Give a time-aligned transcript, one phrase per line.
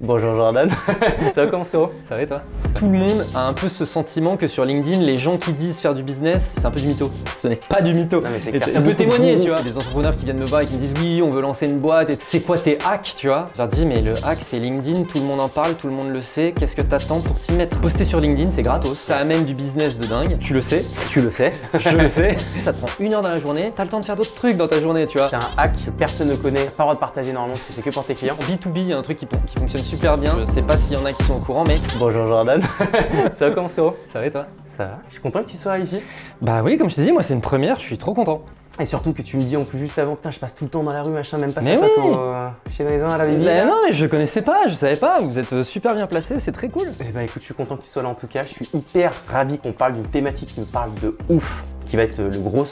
[0.00, 0.70] Bonjour Jordan.
[1.34, 1.92] ça va comment frérot?
[2.04, 2.42] Ça va et toi?
[2.78, 5.80] Tout le monde a un peu ce sentiment que sur LinkedIn, les gens qui disent
[5.80, 7.10] faire du business, c'est un peu du mytho.
[7.34, 8.20] Ce n'est pas du mytho.
[8.20, 8.68] Non, mais c'est Et clair.
[8.72, 9.60] tu- On peut témoigner, tu vois.
[9.62, 11.78] Les entrepreneurs qui viennent me voir et qui me disent oui, on veut lancer une
[11.78, 13.48] boîte et c'est quoi tes hacks, tu vois?
[13.54, 15.92] Je leur dis mais le hack c'est LinkedIn, tout le monde en parle, tout le
[15.92, 16.54] monde le sait.
[16.56, 17.76] Qu'est-ce que t'attends pour t'y mettre?
[17.80, 18.96] Poster sur LinkedIn, c'est gratos.
[18.98, 20.38] Ça amène du business de dingue.
[20.38, 21.52] Tu le sais, Tu le sais.
[21.78, 22.36] je le sais.
[22.62, 23.72] Ça te prend une heure dans la journée.
[23.74, 25.26] T'as le temps de faire d'autres trucs dans ta journée, tu vois.
[25.28, 27.72] T'as un hack que personne ne connaît, pas le droit de partager normalement parce que
[27.72, 28.36] c'est que pour tes clients.
[28.40, 30.34] En B2B, il y a un truc qui, qui fonctionne super bien.
[30.46, 32.60] Je sais pas s'il y en a qui sont au courant, mais Bonjour Jordan.
[33.32, 33.96] ça va comment frérot?
[34.06, 34.46] Ça va et toi?
[34.66, 34.98] Ça va.
[35.08, 36.00] Je suis content que tu sois ici.
[36.40, 38.42] Bah oui, comme je t'ai dit, moi c'est une première, je suis trop content.
[38.80, 40.70] Et surtout que tu me dis en plus juste avant, putain, je passe tout le
[40.70, 41.88] temps dans la rue, machin, même pas ça oui.
[41.98, 43.44] euh, chez Maison à la Bibi.
[43.44, 45.18] Bah non, mais je connaissais pas, je savais pas.
[45.20, 46.86] Vous êtes euh, super bien placé, c'est très cool.
[47.00, 48.42] Eh ben écoute, je suis content que tu sois là en tout cas.
[48.44, 52.04] Je suis hyper ravi qu'on parle d'une thématique qui me parle de ouf, qui va
[52.04, 52.64] être euh, le gros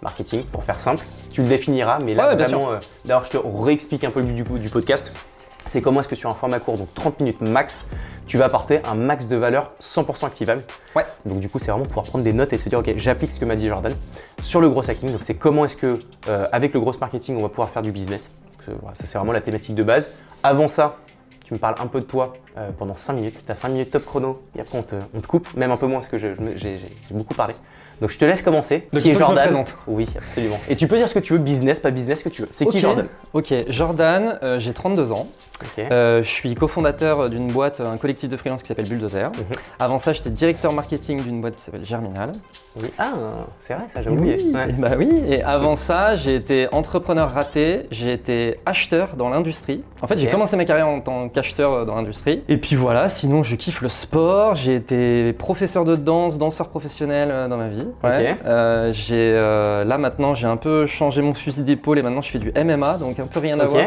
[0.00, 1.04] marketing, pour faire simple.
[1.32, 4.26] Tu le définiras, mais là Ouais, vraiment, euh, d'ailleurs je te réexplique un peu le
[4.26, 5.12] but du, du podcast.
[5.68, 7.88] C'est comment est-ce que sur un format court, donc 30 minutes max,
[8.26, 10.62] tu vas apporter un max de valeur 100% activable.
[10.96, 11.04] Ouais.
[11.26, 13.38] Donc du coup, c'est vraiment pouvoir prendre des notes et se dire, ok, j'applique ce
[13.38, 13.94] que m'a dit Jordan
[14.42, 15.12] sur le gros hacking.
[15.12, 17.92] Donc c'est comment est-ce que, euh, avec le gros marketing, on va pouvoir faire du
[17.92, 18.32] business.
[18.66, 20.10] Donc, voilà, ça, c'est vraiment la thématique de base.
[20.42, 20.96] Avant ça,
[21.44, 23.42] tu me parles un peu de toi euh, pendant 5 minutes.
[23.44, 25.76] Tu as 5 minutes top chrono et après on te, on te coupe, même un
[25.76, 27.54] peu moins parce que je- je me- j'ai j'ai beaucoup parlé.
[28.00, 28.88] Donc je te laisse commencer.
[28.92, 29.64] Donc, qui est je Jordan.
[29.86, 30.58] Oui, absolument.
[30.68, 32.48] Et tu peux dire ce que tu veux, business, pas business, ce que tu veux.
[32.50, 32.80] C'est qui.
[32.80, 35.28] Jordan Ok, Jordan, euh, j'ai 32 ans.
[35.78, 39.30] Euh, je suis cofondateur d'une boîte, un collectif de freelance qui s'appelle Bulldozer.
[39.30, 39.44] Mhm.
[39.80, 42.32] Avant ça, j'étais directeur marketing d'une boîte qui s'appelle Germinal.
[42.80, 42.88] Oui.
[42.98, 43.12] Ah,
[43.60, 44.36] c'est vrai, ça j'ai oublié.
[44.38, 44.72] Oui, Ouais.
[44.78, 49.82] Bah oui, et avant ça, j'ai été entrepreneur raté, j'ai été acheteur dans l'industrie.
[50.00, 52.42] En fait, j'ai commencé ma carrière en tant qu'acheteur dans l'industrie.
[52.48, 57.30] Et puis voilà, sinon je kiffe le sport, j'ai été professeur de danse, danseur professionnel
[57.30, 57.87] euh, dans ma vie.
[58.04, 58.36] Ouais.
[58.46, 62.30] Euh, j'ai euh, là maintenant, j'ai un peu changé mon fusil d'épaule et maintenant je
[62.30, 63.84] fais du MMA, donc un peu rien à voir.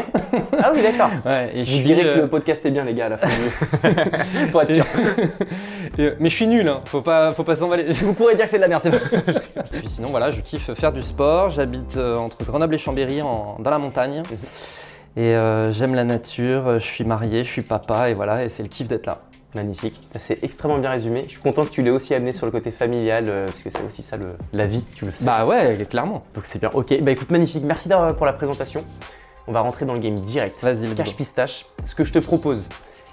[0.62, 1.10] ah oui, d'accord.
[1.26, 3.28] Ouais, et Je dirais que euh, le podcast est bien, les gars, à la fin
[3.28, 4.46] du.
[4.52, 4.84] Pour être sûr.
[5.98, 6.80] et- mais je suis nul, hein.
[6.84, 7.84] faut pas, faut pas s'emballer.
[8.02, 9.32] Vous pourrez dire que c'est de la merde, c'est pas.
[9.72, 11.50] Puis sinon, voilà, je kiffe faire du sport.
[11.50, 14.22] J'habite euh, entre Grenoble et Chambéry, en- dans la montagne.
[15.16, 16.66] Et euh, j'aime la nature.
[16.68, 19.18] euh, Je suis marié, je suis papa, et voilà, et c'est le kiff d'être là.
[19.54, 20.00] Magnifique.
[20.18, 21.24] C'est extrêmement bien résumé.
[21.26, 23.68] Je suis content que tu l'aies aussi amené sur le côté familial, euh, parce que
[23.70, 25.26] c'est aussi ça le- la vie, tu le sais.
[25.26, 26.24] Bah ouais, clairement.
[26.34, 26.70] Donc c'est bien.
[26.72, 27.62] Ok, bah écoute, magnifique.
[27.64, 28.82] Merci d'avoir- pour la présentation.
[29.46, 30.62] On va rentrer dans le game direct.
[30.62, 31.66] Vas-y, Cache pistache.
[31.84, 32.64] Ce que je te propose,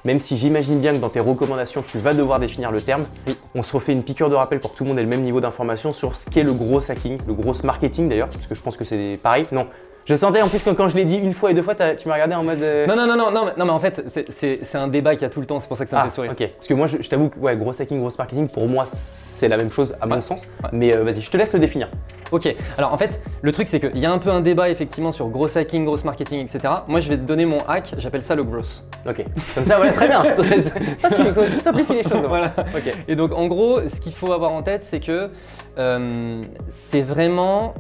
[0.06, 3.36] même si j'imagine bien que dans tes recommandations, tu vas devoir définir le terme, Oui.
[3.56, 5.24] on se refait une piqûre de rappel pour que tout le monde ait le même
[5.24, 8.62] niveau d'information sur ce qu'est le gros hacking, le gros marketing d'ailleurs, parce que je
[8.62, 9.46] pense que c'est pareil.
[9.52, 9.68] Non.
[10.10, 12.08] Je sentais en plus que quand je l'ai dit une fois et deux fois, tu
[12.08, 12.64] m'as regardé en mode.
[12.64, 15.22] euh, Non, non, non, non, non, mais, non, mais en fait, c'est- un débat qu'il
[15.22, 16.32] y a tout le temps, c'est pour ça que ça me Ah, fait sourire.
[16.32, 16.50] ok.
[16.56, 19.48] Parce que moi, je, je t'avoue que ouais, gros hacking, gros marketing, pour moi, c'est
[19.48, 20.22] la même chose à mon Ouais.
[20.22, 20.48] sens.
[20.64, 20.70] Ouais.
[20.72, 21.90] Mais euh, vas-y, je te laisse le définir.
[22.32, 25.12] Ok, alors en fait, le truc c'est qu'il y a un peu un débat effectivement
[25.12, 26.60] sur gros hacking, gros marketing, etc.
[26.88, 28.84] Moi, je vais te donner mon hack, j'appelle ça le gross.
[29.08, 29.26] Ok.
[29.56, 30.22] Comme ça, ouais, très bien.
[31.02, 32.24] Toi, tu, tu simplifies les choses.
[32.28, 32.54] Voilà.
[32.76, 32.94] Ok.
[33.08, 35.26] Et donc en gros, ce qu'il faut avoir en tête, c'est que
[35.80, 37.74] euh, c'est vraiment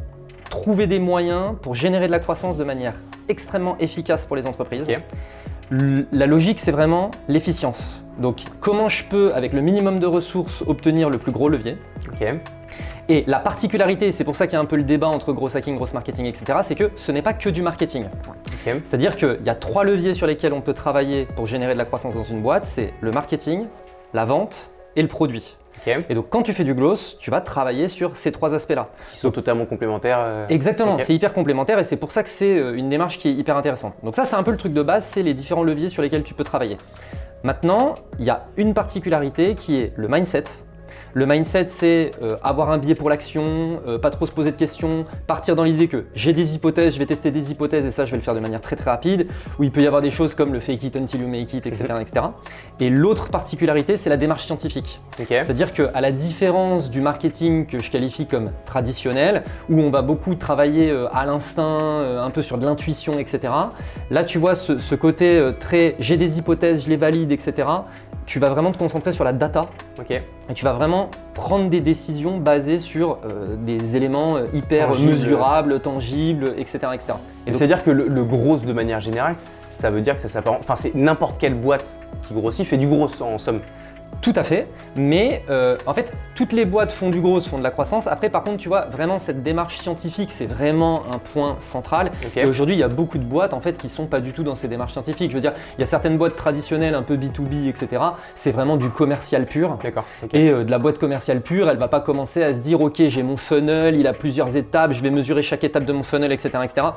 [0.50, 2.94] trouver des moyens pour générer de la croissance de manière
[3.28, 4.88] extrêmement efficace pour les entreprises.
[5.72, 8.02] La logique, c'est vraiment l'efficience.
[8.20, 11.78] Donc comment je peux, avec le minimum de ressources, obtenir le plus gros levier?
[13.08, 15.56] Et la particularité, c'est pour ça qu'il y a un peu le débat entre gros
[15.56, 18.06] hacking, gros marketing, etc., c'est que ce n'est pas que du marketing.
[18.84, 21.86] C'est-à-dire qu'il y a trois leviers sur lesquels on peut travailler pour générer de la
[21.86, 23.66] croissance dans une boîte, c'est le marketing,
[24.14, 25.56] la vente et le produit.
[25.88, 28.90] Et donc quand tu fais du gloss, tu vas travailler sur ces trois aspects-là.
[29.12, 30.20] Qui sont totalement complémentaires.
[30.22, 33.30] euh, Exactement, c'est hyper complémentaire et c'est pour ça que c'est euh, une démarche qui
[33.30, 33.94] est hyper intéressante.
[34.04, 36.24] Donc ça c'est un peu le truc de base, c'est les différents leviers sur lesquels
[36.24, 36.78] tu peux travailler.
[37.44, 40.44] Maintenant, il y a une particularité qui est le mindset.
[41.14, 44.56] Le mindset, c'est euh, avoir un biais pour l'action, euh, pas trop se poser de
[44.56, 48.06] questions, partir dans l'idée que j'ai des hypothèses, je vais tester des hypothèses et ça,
[48.06, 49.28] je vais le faire de manière très très rapide,
[49.58, 51.66] où il peut y avoir des choses comme le fake it until you make it,
[51.66, 51.86] etc.
[52.00, 52.28] etc.
[52.80, 55.02] Et l'autre particularité, c'est la démarche scientifique.
[55.18, 60.36] C'est-à-dire qu'à la différence du marketing que je qualifie comme traditionnel, où on va beaucoup
[60.36, 63.52] travailler euh, à l'instinct, un peu sur de l'intuition, etc.,
[64.12, 67.68] là tu vois ce, ce côté très j'ai des hypothèses, je les valide, etc.,
[68.26, 69.70] tu vas vraiment te concentrer sur la data
[70.50, 70.99] et tu vas vraiment
[71.34, 76.80] prendre des décisions basées sur euh, des éléments euh, hyper mesurables, tangibles, etc.
[76.94, 77.14] etc.
[77.48, 80.62] Et C'est-à-dire que le, le gros de manière générale, ça veut dire que ça s'apparente.
[80.64, 81.96] Enfin, c'est n'importe quelle boîte
[82.28, 83.62] qui grossit fait du gros en somme.
[84.22, 84.68] Tout à fait,
[84.98, 88.06] mais euh, en fait, toutes les boîtes font du gros, font de la croissance.
[88.06, 92.12] Après, par contre, tu vois, vraiment cette démarche scientifique, c'est vraiment un point central.
[92.36, 94.44] Et aujourd'hui, il y a beaucoup de boîtes en fait qui sont pas du tout
[94.44, 95.32] dans ces démarches scientifiques.
[95.32, 98.04] Je veux dire, il y a certaines boîtes traditionnelles, un peu B2B, etc.
[98.36, 99.78] C'est vraiment du commercial pur.
[99.82, 100.04] D'accord.
[100.34, 103.02] Et euh, de la boîte commerciale pure, elle va pas commencer à se dire, ok,
[103.08, 106.34] j'ai mon funnel, il a plusieurs étapes, je vais mesurer chaque étape de mon funnel,
[106.34, 106.88] etc., etc.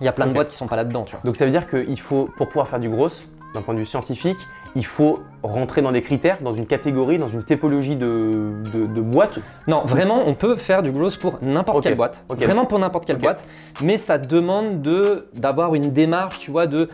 [0.00, 1.20] Il y a plein de boîtes qui sont pas là-dedans, tu vois.
[1.24, 3.08] Donc ça veut dire qu'il faut, pour pouvoir faire du gros,
[3.54, 4.38] d'un point de vue scientifique,
[4.74, 9.00] il faut rentrer dans des critères, dans une catégorie, dans une typologie de, de, de
[9.00, 12.24] boîte Non, vraiment, on peut faire du growth pour n'importe quelle boîte.
[12.28, 13.42] Vraiment pour n'importe quelle boîte.
[13.82, 16.88] Mais ça demande de d'avoir une démarche, tu vois, de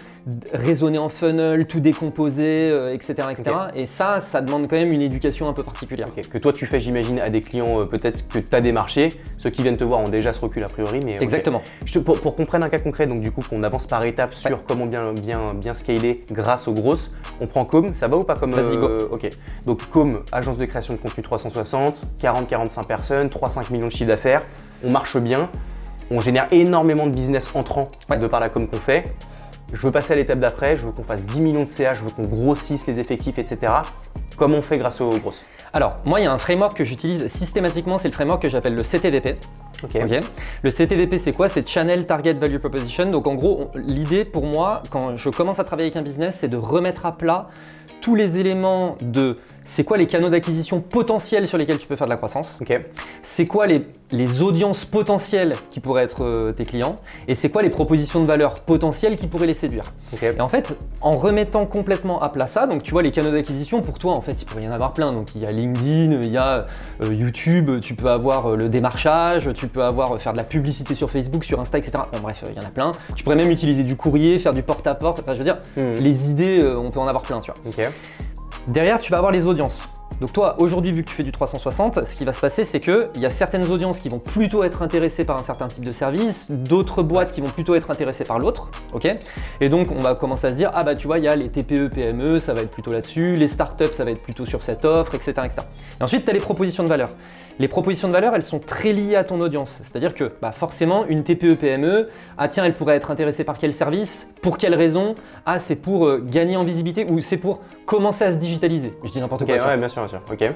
[0.54, 3.50] raisonner en funnel, tout décomposer, euh, etc., etc.
[3.74, 6.06] Et ça, ça demande quand même une éducation un peu particulière.
[6.32, 9.10] Que toi tu fais, j'imagine, à des clients euh, peut-être que tu as démarché.
[9.36, 11.00] Ceux qui viennent te voir ont déjà ce recul a priori.
[11.04, 11.16] Mais.
[11.20, 11.60] Exactement.
[11.84, 14.02] Je te- pour, pour qu'on prenne un cas concret, donc du coup qu'on avance par
[14.04, 18.16] étapes sur comment bien, bien, bien scaler grâce aux grosses, on prend Com, ça va
[18.16, 18.88] ou pas comme Vas-y, go.
[19.12, 19.28] Ok,
[19.66, 24.42] donc Com, agence de création de contenu 360, 40-45 personnes, 3-5 millions de chiffre d'affaires,
[24.82, 25.48] on marche bien,
[26.10, 28.18] on génère énormément de business entrant Ouais.
[28.18, 29.12] de par la com qu'on fait.
[29.72, 32.02] Je veux passer à l'étape d'après, je veux qu'on fasse 10 millions de CA, je
[32.02, 33.70] veux qu'on grossisse les effectifs, etc.
[34.38, 35.44] Comment on fait grâce aux grosses?
[35.74, 38.74] Alors, moi, il y a un framework que j'utilise systématiquement, c'est le framework que j'appelle
[38.74, 39.36] le CTVP.
[40.62, 41.48] Le CTVP, c'est quoi?
[41.48, 43.06] C'est Channel Target Value Proposition.
[43.06, 46.48] Donc, en gros, l'idée pour moi, quand je commence à travailler avec un business, c'est
[46.48, 47.48] de remettre à plat
[48.00, 49.38] tous les éléments de
[49.68, 52.58] c'est quoi les canaux d'acquisition potentiels sur lesquels tu peux faire de la croissance,
[53.20, 53.82] c'est quoi les,
[54.12, 56.96] les audiences potentielles qui pourraient être euh, tes clients,
[57.28, 59.84] et c'est quoi les propositions de valeur potentielles qui pourraient les séduire.
[60.22, 63.82] Et en fait, en remettant complètement à plat ça, donc tu vois les canaux d'acquisition,
[63.82, 65.12] pour toi en fait il pourrait y en avoir plein.
[65.12, 66.64] Donc il y a LinkedIn, il y a
[67.02, 70.94] euh, YouTube, tu peux avoir euh, le démarchage, tu peux avoir faire de la publicité
[70.94, 72.04] sur Facebook, sur Insta, etc.
[72.10, 72.92] Bon bref, il y en a plein.
[73.14, 75.20] Tu pourrais même utiliser du courrier, faire du porte-à-porte.
[75.20, 75.96] Enfin, je veux dire, Hmm.
[75.96, 77.90] les idées, on peut en avoir plein, tu vois.
[78.68, 79.88] Derrière, tu vas avoir les audiences.
[80.20, 82.80] Donc toi, aujourd'hui, vu que tu fais du 360, ce qui va se passer, c'est
[82.80, 85.92] qu'il y a certaines audiences qui vont plutôt être intéressées par un certain type de
[85.92, 89.08] service, d'autres boîtes qui vont plutôt être intéressées par l'autre, ok?
[89.60, 91.36] Et donc, on va commencer à se dire, ah bah tu vois, il y a
[91.36, 94.62] les TPE, PME, ça va être plutôt là-dessus, les startups, ça va être plutôt sur
[94.62, 95.32] cette offre, etc.
[95.44, 95.62] etc.
[95.98, 97.10] Et ensuite, tu as les propositions de valeur.
[97.60, 99.80] Les propositions de valeur, elles sont très liées à ton audience.
[99.82, 103.72] C'est-à-dire que bah, forcément, une TPE, PME, ah tiens, elle pourrait être intéressée par quel
[103.72, 108.24] service Pour quelle raison Ah, c'est pour euh, gagner en visibilité ou c'est pour commencer
[108.24, 109.54] à se digitaliser Je dis n'importe quoi.
[109.54, 110.20] ouais, bien sûr, bien sûr.
[110.30, 110.52] Ok.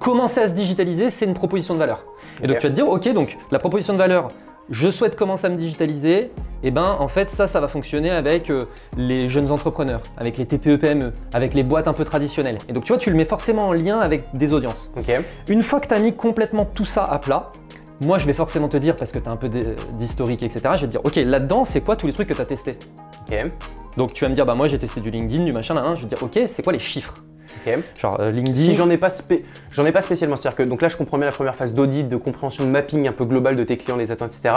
[0.00, 2.04] Commencer à se digitaliser, c'est une proposition de valeur.
[2.42, 4.30] Et donc tu vas te dire, ok, donc la proposition de valeur,
[4.70, 6.30] je souhaite commencer à me digitaliser,
[6.62, 8.64] et ben en fait ça, ça va fonctionner avec euh,
[8.96, 12.58] les jeunes entrepreneurs, avec les TPE, PME, avec les boîtes un peu traditionnelles.
[12.68, 14.90] Et donc tu vois, tu le mets forcément en lien avec des audiences.
[15.48, 17.52] Une fois que tu as mis complètement tout ça à plat,
[18.00, 20.60] moi je vais forcément te dire, parce que tu as un peu d'hi- d'historique, etc.,
[20.74, 22.78] je vais te dire, ok, là-dedans, c'est quoi tous les trucs que tu as testés?
[23.28, 23.50] Ok.
[23.96, 25.94] Donc tu vas me dire, bah moi j'ai testé du LinkedIn, du machin, là, là.
[25.96, 27.22] je vais te dire, ok, c'est quoi les chiffres?
[27.96, 28.54] Genre euh, LinkedIn.
[28.60, 31.16] Si j'en ai pas spé- j'en ai pas spécialement, c'est-à-dire que donc là je comprends
[31.18, 33.96] bien la première phase d'audit, de compréhension de mapping un peu global de tes clients,
[33.96, 34.54] les attentes, etc.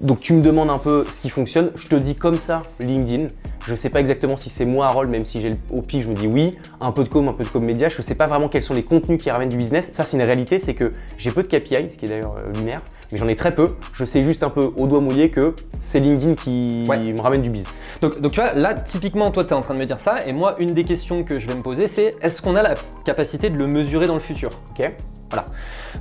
[0.00, 3.28] Donc tu me demandes un peu ce qui fonctionne, je te dis comme ça LinkedIn.
[3.66, 6.10] Je sais pas exactement si c'est moi rôle, même si j'ai le- au pif, je
[6.10, 7.88] me dis oui, un peu de com, un peu de com média.
[7.88, 9.88] Je sais pas vraiment quels sont les contenus qui ramènent du business.
[9.94, 12.52] Ça c'est une réalité, c'est que j'ai peu de KPI, ce qui est d'ailleurs euh,
[12.58, 13.76] lunaire, mais j'en ai très peu.
[13.94, 16.98] Je sais juste un peu au doigt mouillé que c'est LinkedIn qui Ouais.
[17.14, 17.72] me ramène du business.
[18.02, 20.26] Donc, donc tu vois, là, typiquement, toi, tu es en train de me dire ça,
[20.26, 22.74] et moi, une des questions que je vais me poser, c'est est-ce qu'on a la
[23.06, 24.50] capacité de le mesurer dans le futur?
[24.78, 24.92] Ok.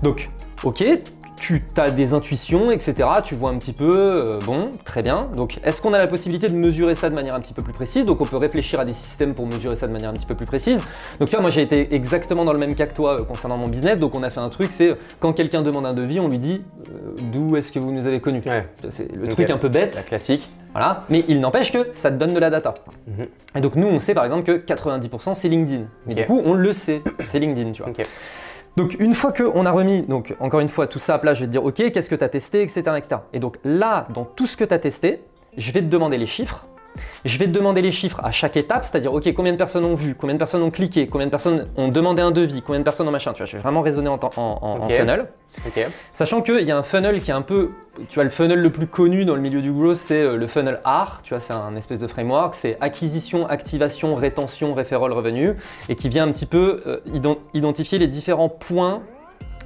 [0.04, 0.28] Donc,
[0.64, 0.84] ok,
[1.44, 3.10] tu as des intuitions, etc.
[3.22, 5.28] Tu vois un petit peu, euh, bon, très bien.
[5.36, 7.74] Donc, est-ce qu'on a la possibilité de mesurer ça de manière un petit peu plus
[7.74, 8.06] précise?
[8.06, 10.36] Donc, on peut réfléchir à des systèmes pour mesurer ça de manière un petit peu
[10.36, 10.82] plus précise.
[11.20, 13.58] Donc, tu vois, moi, j'ai été exactement dans le même cas que toi euh, concernant
[13.58, 13.98] mon business.
[13.98, 16.62] Donc, on a fait un truc, c'est quand quelqu'un demande un devis, on lui dit
[16.90, 18.42] euh, d'où est-ce que vous nous avez connus?
[18.46, 18.66] Ouais.
[18.90, 19.96] C'est le truc un peu bête.
[19.96, 20.50] La classique.
[20.72, 22.74] Voilà, mais il n'empêche que ça te donne de la data.
[23.06, 23.26] Mhm.
[23.58, 25.84] Et donc nous, on sait par exemple que 90% c'est LinkedIn.
[26.08, 27.92] Mais du coup, on le sait, c'est LinkedIn, tu vois.
[28.76, 30.06] Donc une fois qu'on a remis,
[30.40, 32.24] encore une fois, tout ça à plat, je vais te dire, ok, qu'est-ce que tu
[32.24, 33.18] as testé, etc., etc.
[33.32, 35.22] Et donc là, dans tout ce que tu as testé,
[35.58, 36.66] je vais te demander les chiffres.
[37.26, 39.96] Je vais te demander les chiffres à chaque étape, c'est-à-dire, ok, combien de personnes ont
[39.96, 42.84] vu, combien de personnes ont cliqué, combien de personnes ont demandé un devis, combien de
[42.84, 45.28] personnes ont machin, tu vois, je vais vraiment raisonner en, en- funnel.
[45.68, 45.88] Ok.
[46.12, 47.70] Sachant qu'il y a un funnel qui est un peu,
[48.08, 50.48] tu vois, le funnel le plus connu dans le milieu du growth, c'est euh, le
[50.48, 55.54] funnel R, tu vois, c'est un espèce de framework, c'est acquisition, activation, rétention, referral, revenu,
[55.90, 59.02] et qui vient un petit peu euh, ident- identifier les différents points,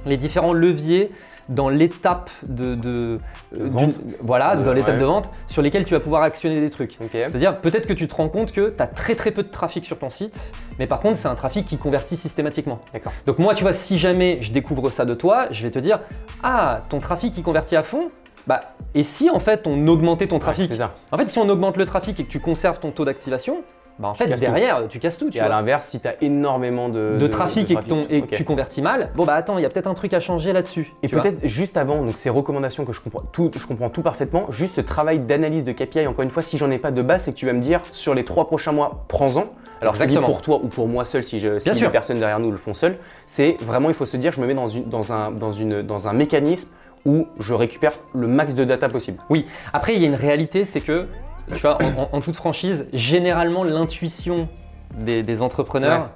[0.06, 1.10] les différents leviers
[1.48, 3.18] dans l'étape de, de-
[3.52, 3.88] De euh,
[4.20, 5.00] voilà, dans l'étape ouais.
[5.00, 6.98] de vente, sur lesquels tu vas pouvoir actionner des trucs.
[7.12, 9.84] C'est-à-dire, peut-être que tu te rends compte que tu as très très peu de trafic
[9.84, 12.80] sur ton site, mais par contre, c'est un trafic qui convertit systématiquement.
[12.92, 13.12] D'accord.
[13.26, 16.00] Donc moi, tu vois, si jamais je découvre ça de toi, je vais te dire,
[16.42, 18.08] ah, ton trafic qui convertit à fond,
[18.46, 18.60] bah,
[18.94, 20.94] et si en fait on augmentait ton trafic C'est ça.
[21.12, 23.62] En fait, si on augmente le trafic et que tu conserves ton taux d'activation,
[23.98, 26.88] bah en fait, derrière, tu casses tout, tu Et à l'inverse, si tu as énormément
[26.88, 29.62] de, De trafic, et, que, ton- et que tu convertis mal, bon bah attends, il
[29.62, 30.94] y a peut-être un truc à changer là-dessus.
[31.02, 34.46] Et peut-être juste avant, donc ces recommandations que je comprends tout, je comprends tout parfaitement,
[34.50, 37.22] juste ce travail d'analyse de KPI, encore une fois, si j'en ai pas de base,
[37.24, 39.46] c'est que tu vas me dire sur les trois prochains mois, prends-en.
[39.80, 40.26] Alors Exactement.
[40.26, 42.74] pour toi ou pour moi seul, si, je, si les personnes derrière nous le font
[42.74, 45.52] seul, c'est vraiment, il faut se dire, je me mets dans, une, dans, un, dans,
[45.52, 46.72] une, dans un mécanisme
[47.06, 49.18] où je récupère le max de data possible.
[49.30, 51.06] Oui, après, il y a une réalité, c'est que
[51.54, 51.78] tu vois,
[52.12, 54.48] en, toute franchise, généralement l'intuition
[54.96, 56.10] des, des entrepreneurs,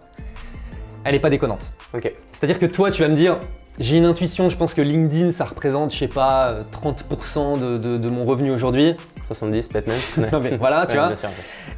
[1.05, 1.73] elle n'est pas déconnante.
[1.95, 2.13] Ok.
[2.33, 3.39] C'est-à-dire que toi, tu vas me dire,
[3.81, 7.77] j'ai une intuition, je pense que LinkedIn, ça représente, je sais pas, euh, 30% de,
[7.79, 8.95] de- de mon revenu aujourd'hui.
[9.27, 10.01] 70 peut-être même.
[10.33, 11.07] Non, mais voilà, tu Ouais, vois.
[11.09, 11.29] bien sûr.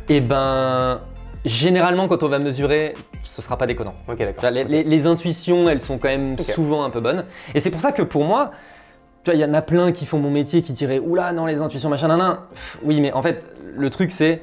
[0.09, 0.97] Et ben,
[1.45, 3.95] généralement, quand on va mesurer, ce sera pas déconnant.
[4.09, 4.41] Ok, Tu d'accord.
[4.41, 6.43] vois, Les, les- les intuitions, elles sont quand même Ok.
[6.47, 7.25] souvent un peu bonnes.
[7.55, 8.51] Et c'est pour ça que pour moi,
[9.25, 11.47] tu vois, il y en a plein qui font mon métier qui diraient Oula, non,
[11.47, 12.37] les intuitions, machin, nan, nan.
[12.53, 13.43] Pff, Oui, mais en fait,
[13.77, 14.43] le truc, c'est.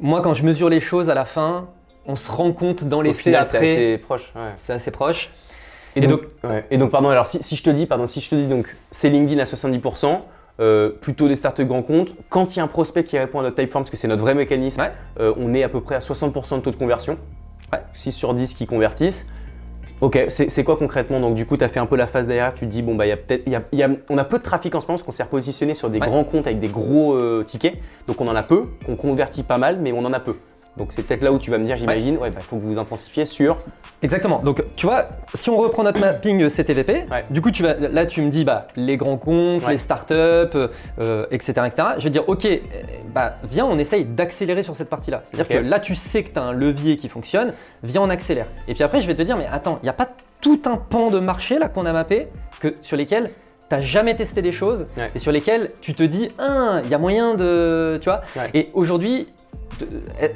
[0.00, 1.68] Moi, quand je mesure les choses à la fin,
[2.06, 3.58] on se rend compte dans les Au faits final, après.
[3.58, 4.32] c'est assez proche.
[4.34, 4.52] ouais.
[4.56, 5.30] C'est assez proche.
[5.96, 6.64] Et, Et donc, ouais.
[6.70, 8.74] et donc, pardon, alors si, si je te dis, pardon, si je te dis donc,
[8.90, 10.20] c'est LinkedIn à 70%,
[10.60, 13.42] euh, plutôt des startups grands comptes, quand il y a un prospect qui répond à
[13.42, 14.92] notre typeform, parce que c'est notre vrai mécanisme, Ouais.
[15.20, 17.18] euh, on est à peu près à 60% de taux de conversion.
[17.72, 17.80] Ouais.
[17.92, 19.28] 6 sur 10 qui convertissent.
[20.00, 22.52] Ok, c'est quoi concrètement Donc du coup, tu as fait un peu la phase derrière,
[22.52, 23.88] tu te dis, bon, bah, il y a peut-être, il y a- il y a-
[24.10, 26.06] on a peu de trafic en ce moment, parce qu'on s'est repositionné sur des Ouais.
[26.06, 27.74] grands comptes avec des gros euh, tickets.
[28.06, 30.34] Donc on en a peu, qu'on convertit pas mal, mais on en a peu.
[30.76, 32.60] Donc c'est peut-être là où tu vas me dire, j'imagine, ouais, bah, il faut que
[32.62, 33.56] vous vous intensifiez sur
[34.02, 34.42] Exactement.
[34.42, 37.24] Donc, tu vois, si on reprend notre mapping CTVP, Ouais.
[37.30, 39.72] du coup, tu vas, là, tu me dis bah, les grands comptes, Ouais.
[39.72, 40.68] les startups, euh,
[41.00, 41.88] euh, etc., etc.
[41.98, 42.58] Je vais dire, OK, euh,
[43.14, 45.20] bah, viens, on essaye d'accélérer sur cette partie-là.
[45.24, 47.52] C'est-à-dire que là, tu sais que tu as un levier qui fonctionne,
[47.82, 48.46] viens, on accélère.
[48.68, 50.08] Et puis après, je vais te dire, mais attends, il n'y a pas
[50.42, 52.24] tout un pan de marché là qu'on a mappé
[52.60, 53.30] que, sur lesquels
[53.70, 55.10] tu n'as jamais testé des choses Ouais.
[55.14, 57.98] et sur lesquels tu te dis, ah, il y a moyen de.
[58.02, 58.50] Tu vois Ouais.
[58.52, 59.28] Et aujourd'hui,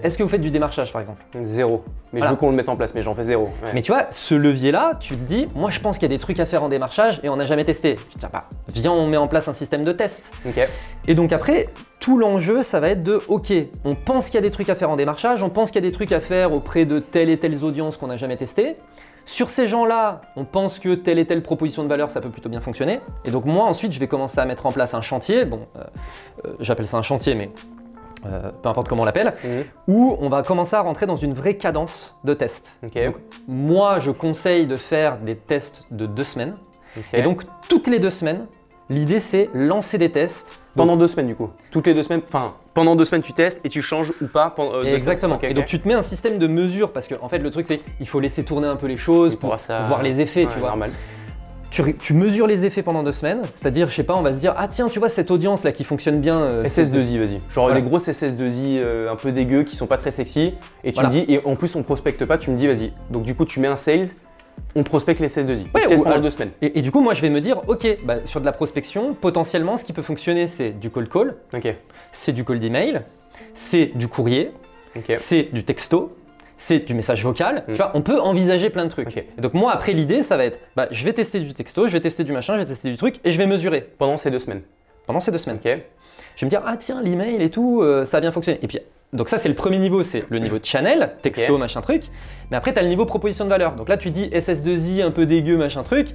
[0.03, 1.23] est-ce que vous faites du démarchage par exemple?
[1.45, 1.83] Zéro.
[2.13, 2.27] Mais Voilà.
[2.27, 3.45] je veux qu'on le mette en place, mais j'en fais zéro.
[3.45, 3.71] Ouais.
[3.75, 6.21] mais tu vois, ce levier-là, tu te dis, moi je pense qu'il y a des
[6.21, 7.97] trucs à faire en démarchage et on n'a jamais testé.
[8.09, 10.33] Je te dis, ah bah, viens, on met en place un système de test.
[11.07, 11.69] Et donc après,
[12.01, 13.53] tout l'enjeu, ça va être de, ok,
[13.85, 15.87] on pense qu'il y a des trucs à faire en démarchage, on pense qu'il y
[15.87, 18.77] a des trucs à faire auprès de telle et telle audience qu'on n'a jamais testé.
[19.27, 22.49] Sur ces gens-là, on pense que telle et telle proposition de valeur, ça peut plutôt
[22.49, 23.01] bien fonctionner.
[23.27, 25.45] Et donc moi, ensuite, je vais commencer à mettre en place un chantier.
[25.45, 25.83] Bon, euh,
[26.47, 27.51] euh, j'appelle ça un chantier, mais
[28.27, 29.65] euh, peu importe comment on l'appelle, Mhm.
[29.89, 32.79] où on va commencer à rentrer dans une vraie cadence de test.
[32.85, 33.05] Ok.
[33.05, 33.15] Donc,
[33.47, 36.55] moi, je conseille de faire des tests de deux semaines.
[37.13, 38.47] Et donc, toutes les deux semaines,
[38.91, 40.59] l'idée, c'est lancer des tests.
[40.77, 41.51] pendant deux semaines du coup.
[41.73, 44.51] Toutes les deux semaines, enfin pendant deux semaines tu testes et tu changes ou pas
[44.51, 45.37] pendant euh, deux Exactement.
[45.43, 47.67] Et donc, tu te mets un système de mesure parce que, en fait, le truc,
[47.67, 50.45] c'est il faut laisser tourner un peu les choses pour voir ça- voir les effets,
[50.47, 50.69] Ouais, tu vois.
[50.69, 50.93] Normal.
[51.71, 54.55] Tu, mesures les effets pendant deux semaines, c'est-à-dire, je sais pas, on va se dire,
[54.57, 56.41] ah tiens, tu vois, cette audience là qui fonctionne bien.
[56.41, 57.39] euh, SS2I, vas-y.
[57.53, 57.75] Genre Voilà.
[57.75, 60.55] les grosses SS2I euh, un peu dégueux qui sont pas très sexy.
[60.83, 61.09] Et tu Voilà.
[61.11, 62.93] me dis, et en plus on prospecte pas, tu me dis vas-y.
[63.11, 64.07] Donc du coup tu mets un sales,
[64.75, 65.65] on prospecte les SS2I.
[65.75, 66.51] Ouais, je teste pendant deux semaines.
[66.63, 69.15] Et, et du coup, moi, je vais me dire, ok, bah, sur de la prospection,
[69.15, 71.37] potentiellement, ce qui peut fonctionner, c'est du cold call,
[72.13, 73.03] c'est du call d'email,
[73.55, 74.53] c'est du courrier,
[75.17, 76.17] c'est du texto,
[76.59, 77.65] c'est du message vocal.
[77.67, 77.71] Mm.
[77.73, 79.17] Tu vois, on peut envisager plein de trucs.
[79.17, 81.93] Et donc moi, après, l'idée, ça va être, bah, je vais tester du texto, je
[81.93, 84.31] vais tester du machin, je vais tester du truc, et je vais mesurer Pendant ces
[84.31, 84.61] deux semaines.
[85.07, 85.59] pendant ces deux semaines.
[85.65, 85.81] Ok.
[86.37, 88.59] Je vais me dire, ah tiens, l'email et tout, euh, ça a bien fonctionné.
[88.63, 88.79] Et puis,
[89.13, 92.03] donc ça, c'est le premier niveau, c'est le niveau de channel, texto, machin truc.
[92.51, 93.75] Mais après, tu as le niveau proposition de valeur.
[93.75, 96.09] Donc là, tu dis SS2I un peu dégueu, machin truc.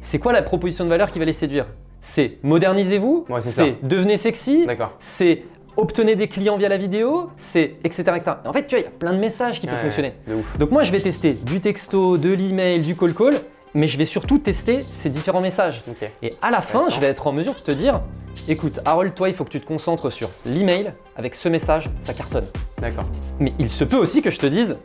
[0.00, 1.66] C'est quoi la proposition de valeur qui va les séduire?
[2.00, 4.66] C'est modernisez-vous, Ouais, c'est devenez sexy,
[4.98, 5.42] c'est
[5.76, 8.02] obtenez des clients via la vidéo, c'est etc.
[8.16, 8.32] etc.
[8.44, 10.14] En fait, tu vois, il y a plein de messages qui peuvent fonctionner.
[10.58, 13.34] Donc moi, je vais tester du texto, de l'email, du call call,
[13.74, 15.84] mais je vais surtout tester ces différents messages.
[16.22, 18.00] Et à la fin, je vais être en mesure de te dire,
[18.48, 20.92] écoute, Harold, toi, il faut que tu te concentres sur l'email.
[21.16, 22.46] Avec ce message, ça cartonne.
[22.78, 23.04] D'accord.
[23.38, 24.80] Mais il se peut aussi que je te dise,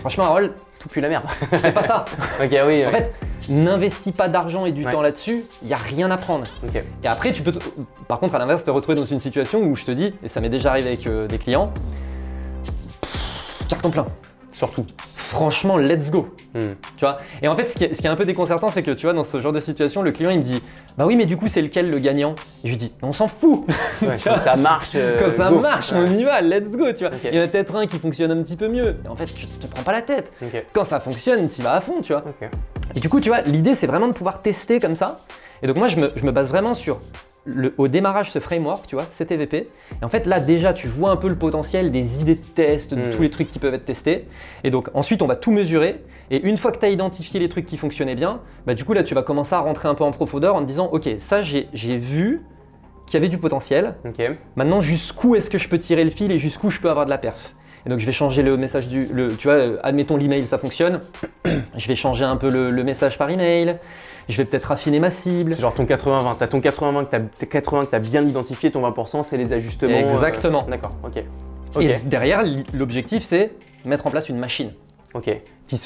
[0.00, 0.52] franchement, Harold,
[0.84, 1.24] Tout pue la merde.
[1.50, 2.04] fais pas ça.
[2.42, 2.84] ok, oui.
[2.86, 3.10] En fait,
[3.48, 4.92] n'investis pas d'argent et du Ouais.
[4.92, 6.44] temps là-dessus, il n'y a rien à prendre.
[7.02, 7.64] Et après, tu peux, te-
[8.06, 10.42] par contre, à l'inverse, te retrouver dans une situation où je te dis, et ça
[10.42, 11.72] m'est déjà arrivé avec euh, des clients,
[13.66, 14.06] carton plein.
[14.52, 14.84] Surtout.
[15.24, 16.28] Franchement, let's go.
[16.54, 16.72] Hmm.
[16.96, 17.18] Tu vois?
[17.42, 19.06] Et en fait, ce qui, est, ce qui est un peu déconcertant, c'est que tu
[19.06, 20.62] vois, dans ce genre de situation, le client il me dit
[20.98, 22.34] Bah oui, mais du coup, c'est lequel le gagnant?
[22.62, 23.64] Et je lui dis On s'en fout
[24.02, 24.34] Ouais, Tu vois?
[24.34, 24.90] quand ça marche.
[24.94, 25.58] euh, Quand ça go.
[25.60, 25.98] marche, Ouais.
[26.06, 27.10] on y va, let's go tu vois.
[27.24, 28.96] Il y en a peut-être un qui fonctionne un petit peu mieux.
[29.02, 30.32] Mais en fait, tu te prends pas la tête.
[30.74, 32.22] Quand ça fonctionne, tu vas à fond, tu vois.
[32.94, 35.20] Et du coup, tu vois, l'idée, c'est vraiment de pouvoir tester comme ça.
[35.62, 37.00] Et donc, moi, je me, je me base vraiment sur,
[37.46, 39.68] le, au démarrage, ce framework, tu vois, CTVP.
[40.00, 42.94] Et en fait, là, déjà, tu vois un peu le potentiel des idées de test,
[42.94, 43.10] de Mm.
[43.10, 44.26] tous les trucs qui peuvent être testés.
[44.64, 46.02] Et donc, ensuite, on va tout mesurer.
[46.30, 48.94] Et une fois que tu as identifié les trucs qui fonctionnaient bien, bah, du coup,
[48.94, 51.42] là, tu vas commencer à rentrer un peu en profondeur en te disant, OK, ça,
[51.42, 52.42] j'ai vu
[53.06, 53.96] qu'il y avait du potentiel.
[54.06, 54.22] Ok.
[54.56, 57.10] Maintenant, jusqu'où est-ce que je peux tirer le fil et jusqu'où je peux avoir de
[57.10, 57.54] la perf?
[57.86, 59.04] Et donc, je vais changer le message du.
[59.12, 61.02] Le, tu vois, euh, admettons l'email, ça fonctionne.
[61.76, 63.76] je vais changer un peu le, le message par email.
[64.28, 65.52] Je vais peut-être affiner ma cible.
[65.54, 66.36] C'est genre ton 80-20.
[66.38, 69.52] T'as ton 80-20 que t'as tes 80 que t'as bien identifié, ton 20% c'est les
[69.52, 69.92] ajustements.
[69.94, 70.62] euh, Exactement.
[70.68, 70.92] D'accord.
[71.04, 71.22] Ok.
[71.76, 71.82] Ok.
[71.82, 73.52] Et derrière, l'objectif, c'est
[73.84, 74.70] mettre en place une machine.
[75.14, 75.30] Ok.
[75.68, 75.78] qui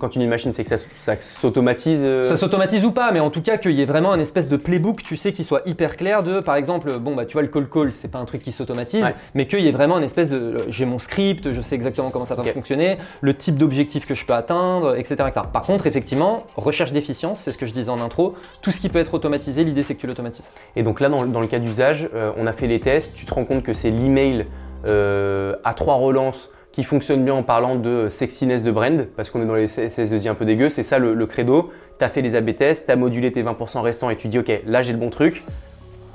[0.00, 2.00] Quand tu dis une machine, c'est que ça, ça s'automatise.
[2.02, 4.48] euh, Ça s'automatise ou pas, mais en tout cas qu'il y ait vraiment un espèce
[4.48, 7.42] de playbook, tu sais, qui soit hyper clair de, par exemple, bon bah tu vois
[7.42, 9.14] le call call, c'est pas un truc qui s'automatise, Ouais.
[9.34, 12.24] mais qu'il y ait vraiment un espèce de, j'ai mon script, je sais exactement comment
[12.26, 15.46] ça va fonctionner, le type d'objectif que je peux atteindre, etc., etc.
[15.52, 18.88] Par contre, effectivement, recherche d'efficience, c'est ce que je disais en intro, tout ce qui
[18.88, 20.52] peut être automatisé, l'idée c'est que tu l'automatises.
[20.76, 23.24] Et donc là, dans, dans le cas d'usage, euh, on a fait les tests, tu
[23.24, 24.46] te rends compte que c'est l'email
[24.86, 29.40] euh, à trois relances qui fonctionne bien en parlant de sexiness de brand, parce qu'on
[29.40, 31.70] est dans les SS2I un peu dégueu, c'est ça le, le credo.
[32.00, 34.40] Tu as fait les AB tests, tu as modulé tes 20% restants et tu dis,
[34.40, 35.44] ok, là j'ai le bon truc.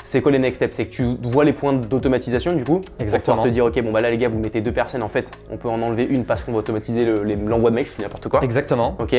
[0.03, 0.75] C'est quoi les next steps?
[0.75, 3.37] C'est que tu vois les points d'automatisation du coup, pour Exactement.
[3.37, 5.31] pouvoir te dire, ok, bon bah là les gars, vous mettez deux personnes, en fait,
[5.49, 8.01] on peut en enlever une parce qu'on va automatiser le- l'envoi de mail, je dis
[8.01, 8.43] n'importe quoi.
[8.43, 8.97] Exactement.
[8.99, 9.13] Ok.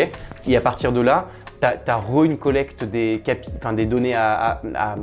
[0.47, 1.29] Et à partir de là,
[1.63, 4.95] tu as, re une collecte des, capi- enfin, des données à, à- à-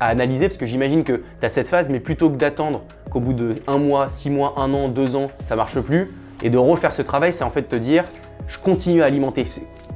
[0.00, 3.20] à analyser parce que j'imagine que tu as cette phase, mais plutôt que d'attendre qu'au
[3.20, 6.08] bout de un mois, six mois, un an, deux ans, ça marche plus,
[6.42, 8.04] et de refaire ce travail, c'est en fait te dire,
[8.48, 9.46] je continue à alimenter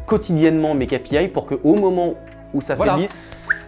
[0.06, 2.14] quotidiennement mes KPI pour qu'au moment
[2.52, 2.96] où ça Voilà.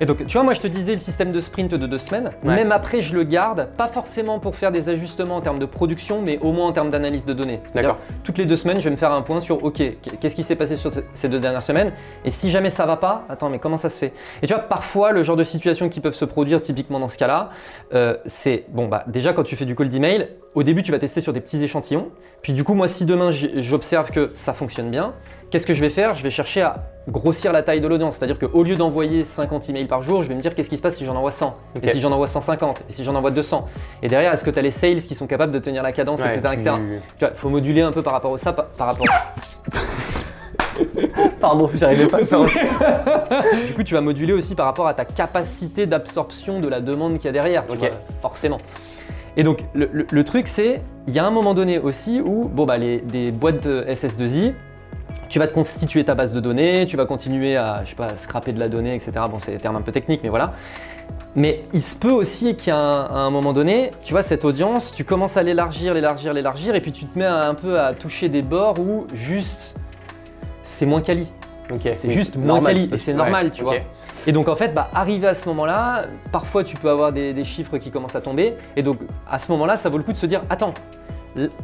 [0.01, 2.31] Et donc, tu vois, moi je te disais le système de sprint de deux semaines,
[2.45, 2.57] Ouais.
[2.57, 6.21] même après je le garde, pas forcément pour faire des ajustements en termes de production,
[6.23, 7.61] mais au moins en termes d'analyse de données.
[7.75, 7.99] D'accord.
[8.25, 9.83] toutes les deux semaines, je vais me faire un point sur, ok,
[10.21, 11.93] qu'est-ce qui s'est passé sur ces- deux dernières semaines,
[12.25, 14.13] et si jamais ça va pas, attends, mais comment ça se fait?
[14.43, 17.19] Et tu vois, parfois, le genre de situations qui peuvent se produire, typiquement dans ce
[17.19, 17.51] cas-là,
[17.95, 20.99] euh, c'est, bon, bah déjà quand tu fais du call d'email, au début tu vas
[20.99, 22.09] tester sur des petits échantillons,
[22.43, 25.09] puis du coup, moi si demain j'observe que ça fonctionne bien,
[25.51, 26.15] qu'est-ce que je vais faire?
[26.15, 26.75] Je vais chercher à
[27.09, 30.35] grossir la taille de l'audience, c'est-à-dire qu'au lieu d'envoyer 50 emails par jour, je vais
[30.35, 31.83] me dire qu'est-ce qui se passe si j'en envoie 100, Ok.
[31.85, 33.67] et si j'en envoie 150, et si j'en envoie 200.
[34.03, 36.21] Et derrière, est-ce que tu as les sales qui sont capables de tenir la cadence,
[36.21, 36.41] Ouais, etc.
[36.55, 36.77] tu- etc.
[37.19, 39.07] Tu vois, il faut moduler un peu par rapport à ça, par, par rapport.
[41.41, 42.41] Pardon, j'arrivais pas à faire.
[43.67, 47.17] du coup, tu vas moduler aussi par rapport à ta capacité d'absorption de la demande
[47.17, 47.89] qu'il y a derrière, tu vois,
[48.21, 48.59] forcément.
[49.37, 52.49] Et donc, le, le- le truc, c'est, il y a un moment donné aussi où,
[52.49, 54.53] bon, bah, les, des boîtes de SS2I,
[55.33, 58.19] tu vas te constituer ta base de données, tu vas continuer à, je sais pas,
[58.19, 59.13] scraper de la donnée, etc.
[59.31, 60.53] Bon, c'est des termes un peu techniques, mais voilà.
[61.35, 65.39] Mais il se peut aussi a un, moment donné, tu vois, cette audience, tu commences
[65.39, 68.43] à l'élargir, l'élargir, l'élargir, et puis tu te mets à- un peu à toucher des
[68.43, 69.75] bords où juste
[70.61, 71.33] c'est moins quali.
[71.73, 73.77] Ok, C'est juste moins quali et c'est ouais, normal, tu vois.
[74.27, 77.45] Et donc en fait, bah, arrivé à ce moment-là, parfois tu peux avoir des, des
[77.45, 78.55] chiffres qui commencent à tomber.
[78.77, 80.75] Et donc à ce moment-là, ça vaut le coup de se dire, attends,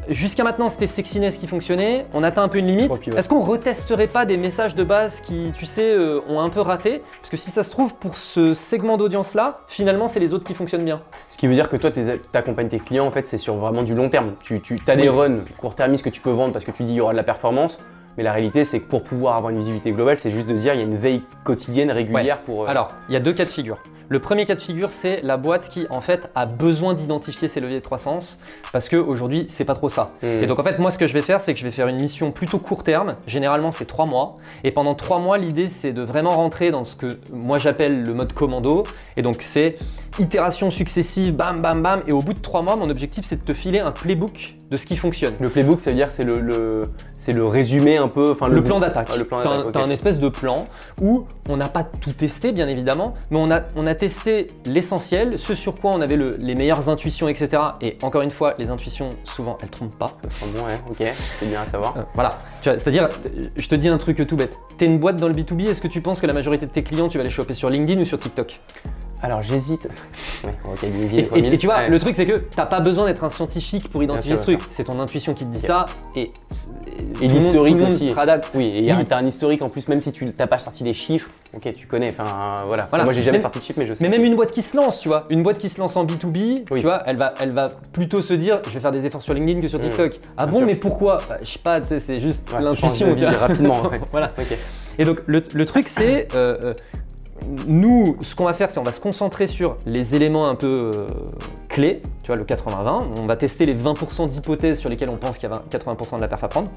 [0.08, 2.92] jusqu'à maintenant c'était sexiness qui fonctionnait, on atteint un peu une limite.
[3.16, 6.60] Est-ce qu'on retesterait pas des messages de base qui, tu sais, euh, ont un peu
[6.60, 7.02] raté?
[7.20, 10.54] Parce que si ça se trouve, pour ce segment d'audience-là, finalement c'est les autres qui
[10.54, 11.00] fonctionnent bien.
[11.28, 12.00] Ce qui veut dire que toi, tu
[12.34, 14.32] accompagnes tes clients, en fait, c'est sur vraiment du long terme.
[14.42, 16.96] Tu, tu as des runs court-termistes que tu peux vendre parce que tu dis il
[16.96, 17.78] y aura de la performance.
[18.16, 20.74] Mais la réalité, c'est que pour pouvoir avoir une visibilité globale, c'est juste de dire
[20.74, 22.64] il y a une veille quotidienne, régulière pour.
[22.64, 23.78] euh, Alors, il y a deux cas de figure.
[24.10, 27.60] Le premier cas de figure, c'est la boîte qui en fait a besoin d'identifier ses
[27.60, 28.38] leviers de croissance
[28.72, 30.06] parce qu'aujourd'hui, c'est pas trop ça.
[30.22, 30.42] Hmm.
[30.42, 31.88] Et donc en fait, moi, ce que je vais faire, c'est que je vais faire
[31.88, 33.16] une mission plutôt court terme.
[33.26, 34.36] Généralement, c'est trois mois.
[34.64, 38.14] Et pendant trois mois, l'idée, c'est de vraiment rentrer dans ce que moi j'appelle le
[38.14, 38.84] mode commando.
[39.18, 39.76] Et donc, c'est
[40.20, 42.02] itération successive, bam, bam, bam.
[42.06, 44.76] Et au bout de trois mois, mon objectif, c'est de te filer un playbook de
[44.76, 45.34] ce qui fonctionne.
[45.40, 48.32] Le playbook, ça veut dire c'est le, le- c'est le résumé un peu.
[48.32, 49.08] Enfin, Le plan d'attaque.
[49.12, 49.38] Ah, le plan
[49.72, 50.66] T'as un, espèce de plan
[51.00, 55.38] où on n'a pas tout testé, bien évidemment, mais on a, on a testé l'essentiel,
[55.38, 57.62] ce sur quoi on avait le- les meilleures intuitions, etc.
[57.80, 60.08] Et encore une fois, les intuitions, souvent, elles trompent pas.
[60.24, 61.96] Ça sent bon, ouais, ok, c'est bien à savoir.
[61.96, 62.30] Euh, voilà.
[62.60, 63.08] Tu vois, C'est-à-dire,
[63.56, 64.56] je te dis un truc tout bête.
[64.76, 66.82] T'es une boîte dans le B2B, est-ce que tu penses que la majorité de tes
[66.82, 68.60] clients, tu vas les choper sur LinkedIn ou sur TikTok?
[69.22, 69.88] Alors j'hésite.
[70.44, 70.50] Ouais,
[70.82, 71.52] et, et- premier.
[71.54, 71.88] et tu vois, Ouais.
[71.88, 74.60] le truc, c'est que t'as pas besoin d'être un scientifique pour identifier sûr, ce truc.
[74.70, 75.86] C'est ton intuition qui te dit ça.
[76.14, 76.30] Et,
[77.20, 78.08] l'historique aussi.
[78.10, 78.24] sera.
[78.54, 79.06] Oui, et Oui.
[79.06, 81.74] tu as un historique en plus, même si tu n'as pas sorti les chiffres, ok,
[81.74, 82.10] tu connais.
[82.12, 82.86] Enfin, voilà.
[82.90, 83.04] Voilà.
[83.04, 84.04] Moi, j'ai jamais Même- sorti de chiffres, mais je sais.
[84.04, 86.04] Mais même une boîte qui se lance, tu vois, une boîte qui se lance en
[86.04, 86.80] B2B, Oui.
[86.80, 89.34] tu vois, elle va, elle va plutôt se dire, je vais faire des efforts sur
[89.34, 89.82] LinkedIn que sur Mmh.
[89.82, 90.20] TikTok.
[90.36, 90.66] Ah Bien bon, sûr.
[90.66, 91.18] mais pourquoi?
[91.28, 93.08] Bah, Je sais pas, tu sais, c'est juste Ouais, l'intuition.
[93.40, 93.80] rapidement.
[94.12, 94.28] voilà.
[94.98, 96.72] Et donc le, le truc c'est, euh, euh,
[97.66, 100.92] nous, ce qu'on va faire, c'est on va se concentrer sur les éléments un peu
[100.94, 101.06] euh,
[101.68, 103.06] clés, tu vois, le 80-20.
[103.18, 106.16] On va tester les 20% d'hypothèses sur lesquelles on pense qu'il y a 20 80%
[106.16, 106.70] de la perf à prendre.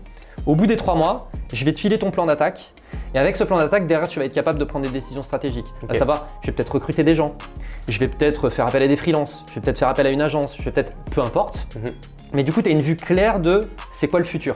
[0.45, 2.74] Au bout des trois mois, je vais te filer ton plan d'attaque.
[3.13, 5.67] Et avec ce plan d'attaque, derrière, tu vas être capable de prendre des décisions stratégiques.
[5.89, 7.36] À savoir, je vais peut-être recruter des gens,
[7.88, 10.21] je vais peut-être faire appel à des freelances, je vais peut-être faire appel à une
[10.21, 11.67] agence, je vais peut-être, peu importe.
[11.76, 11.91] Mhm.
[12.34, 14.56] Mais du coup, tu as une vue claire de c'est quoi le futur.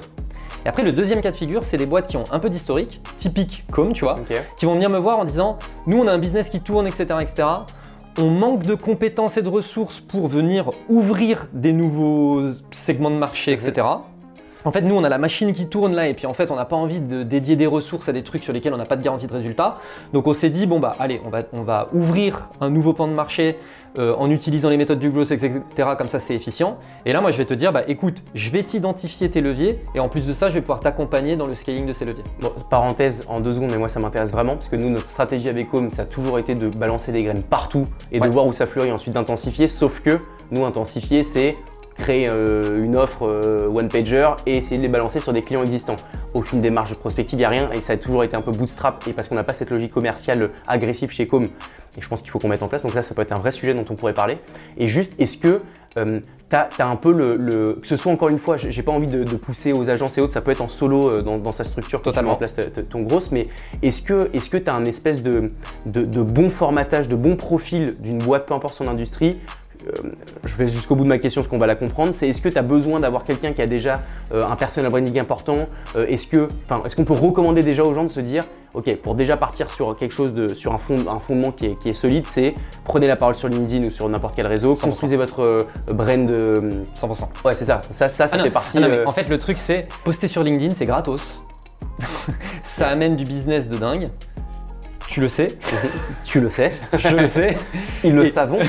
[0.66, 3.00] Et après, le deuxième cas de figure, c'est des boîtes qui ont un peu d'historique,
[3.18, 4.16] typique comme, tu vois,
[4.58, 7.04] qui vont venir me voir en disant Nous, on a un business qui tourne, etc.
[7.22, 7.48] etc.
[8.18, 13.52] On manque de compétences et de ressources pour venir ouvrir des nouveaux segments de marché,
[13.52, 13.86] etc.
[14.66, 16.56] En fait, nous, on a la machine qui tourne là, et puis en fait, on
[16.56, 18.96] n'a pas envie de dédier des ressources à des trucs sur lesquels on n'a pas
[18.96, 19.78] de garantie de résultat.
[20.12, 23.08] Donc, on s'est dit, bon, bah, allez, on va, on va ouvrir un nouveau pan
[23.08, 23.58] de marché
[24.00, 25.62] euh, en utilisant les méthodes du growth, etc.
[25.98, 26.78] Comme ça, c'est efficient.
[27.06, 30.00] Et là, moi, je vais te dire, bah, écoute, je vais t'identifier tes leviers, et
[30.00, 32.24] en plus de ça, je vais pouvoir t'accompagner dans le scaling de ces leviers.
[32.42, 35.48] Bon, parenthèse en deux secondes, mais moi, ça m'intéresse vraiment, parce que nous, notre stratégie
[35.48, 38.28] avec Home, ça a toujours été de balancer des graines partout et Ouais.
[38.28, 39.68] de voir où ça fleurit, ensuite d'intensifier.
[39.68, 40.20] Sauf que
[40.52, 41.56] nous, intensifier, c'est
[42.06, 45.96] créer euh, une offre euh, one-pager et essayer de les balancer sur des clients existants.
[46.36, 48.52] Aucune démarche de prospective, il n'y a rien et ça a toujours été un peu
[48.52, 52.22] bootstrap et parce qu'on n'a pas cette logique commerciale agressive chez Com et je pense
[52.22, 52.84] qu'il faut qu'on mette en place.
[52.84, 54.38] Donc là, ça peut être un vrai sujet dont on pourrait parler.
[54.78, 55.60] Et juste, est-ce que
[55.96, 59.08] tu as, un peu le, le- Que ce soit encore une fois, j'ai pas envie
[59.08, 61.54] de, de pousser aux agences et autres, ça peut être en solo euh, dans, dans
[61.54, 62.34] sa structure que tu mets Totalement.
[62.34, 62.56] en place
[62.92, 63.48] ton grosse, mais
[63.82, 65.48] est-ce que tu est as un espèce de,
[65.86, 69.65] de, de bon formatage, de bon profil d'une boîte, peu importe son industrie euh,
[70.44, 72.14] je vais jusqu'au bout de ma question, parce qu'on va la comprendre.
[72.14, 74.02] C'est est-ce que tu as besoin d'avoir quelqu'un qui a déjà
[74.34, 77.94] euh, un personal branding important Euh, Est-ce que, enfin, est-ce qu'on peut recommander déjà aux
[77.94, 80.98] gens de se dire, ok, pour déjà partir sur quelque chose de, sur un, fond,
[81.10, 84.08] un fondement qui est, qui est solide, c'est prenez la parole sur LinkedIn ou sur
[84.10, 84.80] n'importe quel réseau, 100%.
[84.82, 86.30] construisez votre euh, brand.
[86.30, 87.46] euh, 100%.
[87.46, 87.82] ouais, c'est ça.
[87.92, 88.78] Ça, ça, ça Ah non, fait partie.
[88.78, 91.42] ah non, mais euh, en fait, le truc, c'est poster sur LinkedIn, c'est gratos.
[92.62, 94.08] ça amène du business de dingue.
[95.16, 95.48] Tu le sais,
[96.26, 97.56] tu le sais, je le sais.
[98.04, 98.60] ils le Et- savons.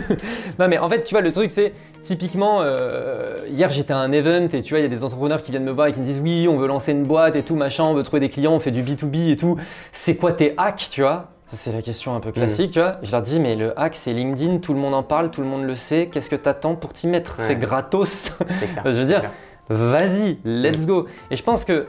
[0.58, 4.10] Non mais en fait, tu vois, le truc c'est typiquement, euh, hier j'étais à un
[4.10, 6.00] event et tu vois, il y a des entrepreneurs qui viennent me voir et qui
[6.00, 8.30] me disent oui, on veut lancer une boîte et tout, machin, on veut trouver des
[8.30, 9.56] clients, on fait du B2B et tout.
[9.92, 11.28] C'est quoi tes hacks, tu vois?
[11.46, 12.96] Ça, C'est la question un peu classique, tu vois.
[13.04, 15.46] Je leur dis, mais le hack c'est LinkedIn, tout le monde en parle, tout le
[15.46, 17.38] monde le sait, qu'est-ce que t'attends pour t'y mettre?
[17.38, 17.44] Ouais.
[17.44, 18.32] C'est gratos.
[18.84, 19.30] Je veux c'est dire, clair.
[19.68, 21.06] Vas-y, let's go.
[21.30, 21.88] Et je pense que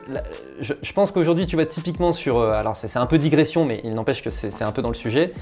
[0.59, 2.38] je, pense qu'aujourd'hui, tu vas typiquement sur.
[2.38, 4.95] euh, alors, c'est un peu digression, mais il n'empêche que c'est un peu dans le
[4.95, 5.33] sujet.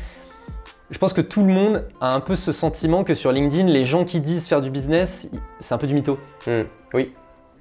[0.89, 3.85] Je pense que tout le monde a un peu ce sentiment que sur LinkedIn, les
[3.85, 6.17] gens qui disent faire du business, c'est un peu du mytho.
[6.45, 6.63] Hmm,
[6.93, 7.11] Oui,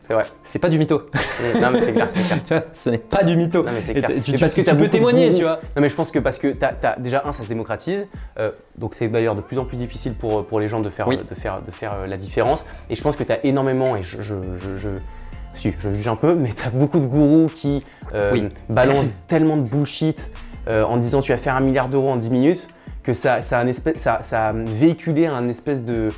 [0.01, 0.25] c'est vrai.
[0.45, 0.99] C'est pas du mytho.
[0.99, 2.39] Hmm, non, mais c'est clair, c'est clair.
[2.47, 3.63] Tu vois, ce n'est pas du mytho.
[3.63, 4.09] Non, mais c'est clair.
[4.09, 5.61] tu, Mais tu- parce que tu t'as peux de témoigner, tu vois.
[5.77, 8.09] Non mais je pense que parce que t'as, déjà un ça se démocratise,
[8.39, 11.07] euh, donc c'est d'ailleurs de plus en plus difficile pour, pour les gens de faire,
[11.07, 11.17] Oui.
[11.19, 12.67] de faire, de faire euh, la différence.
[12.89, 14.89] Et je pense que tu as énormément, et je, je, je, je-
[15.55, 17.83] si, je juge un peu, mais tu as beaucoup de gourous qui
[18.15, 18.49] euh, Oui.
[18.69, 20.31] balancent tellement de bullshit
[20.69, 22.69] euh, en disant tu vas faire un milliard d'euros en 10 minutes
[23.03, 26.11] que ça, ça, a un espèce, ça, ça a véhiculé un espèce de,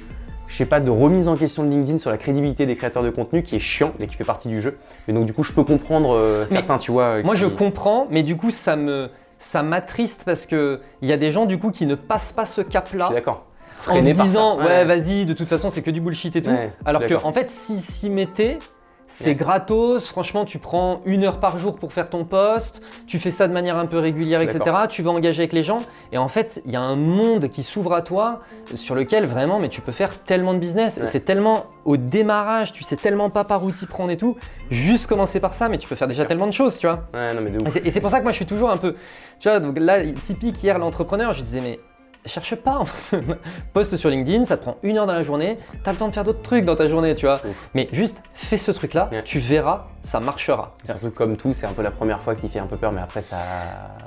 [0.53, 3.09] je sais pas, de remise en question de LinkedIn sur la crédibilité des créateurs de
[3.09, 4.77] contenu qui est chiant et qui fait partie du jeu.
[5.09, 7.23] Mais donc du coup je peux comprendre euh, certains, tu vois.
[7.23, 9.09] Moi, je comprends, mais du coup, ça me.
[9.39, 12.47] Ça m'attriste parce que il y a des gens du coup qui ne passent pas
[12.47, 13.47] ce cap-là d'accord.
[13.89, 14.85] en se disant ouais, Ouais.
[14.85, 17.51] vas-y de toute façon c'est que du bullshit et tout Ouais, alors que en fait
[17.51, 18.61] s'ils s'y mettaient
[19.07, 19.35] c'est Ouais.
[19.35, 23.47] gratos franchement tu prends une heure par jour pour faire ton post tu fais ça
[23.47, 25.81] de manière un peu régulière etc tu vas engager avec les gens
[26.13, 28.41] et en fait il y a un monde qui s'ouvre à toi
[28.75, 32.73] sur lequel vraiment mais tu peux faire tellement de business et c'est tellement au démarrage
[32.73, 34.37] tu sais tellement pas par où t'y prendre et tout
[34.71, 37.35] juste commencer par ça mais tu peux faire déjà tellement de choses tu vois Ouais,
[37.35, 37.67] non mais de ouf.
[37.67, 38.95] et c'est- Et c'est pour ça que moi je suis toujours un peu.
[39.41, 41.77] Tu vois, donc là, typique hier, l'entrepreneur, je lui disais, mais
[42.27, 43.21] cherche pas en fait.
[43.73, 46.13] Poste sur LinkedIn, ça te prend une heure dans la journée, t'as le temps de
[46.13, 47.41] faire d'autres trucs dans ta journée, tu vois.
[47.47, 47.69] Ouf.
[47.75, 49.23] Mais juste fais ce truc-là, Ouais.
[49.23, 50.75] tu verras, ça marchera.
[50.87, 52.77] C'est un peu comme tout, c'est un peu la première fois qui fait un peu
[52.77, 53.39] peur, mais après ça.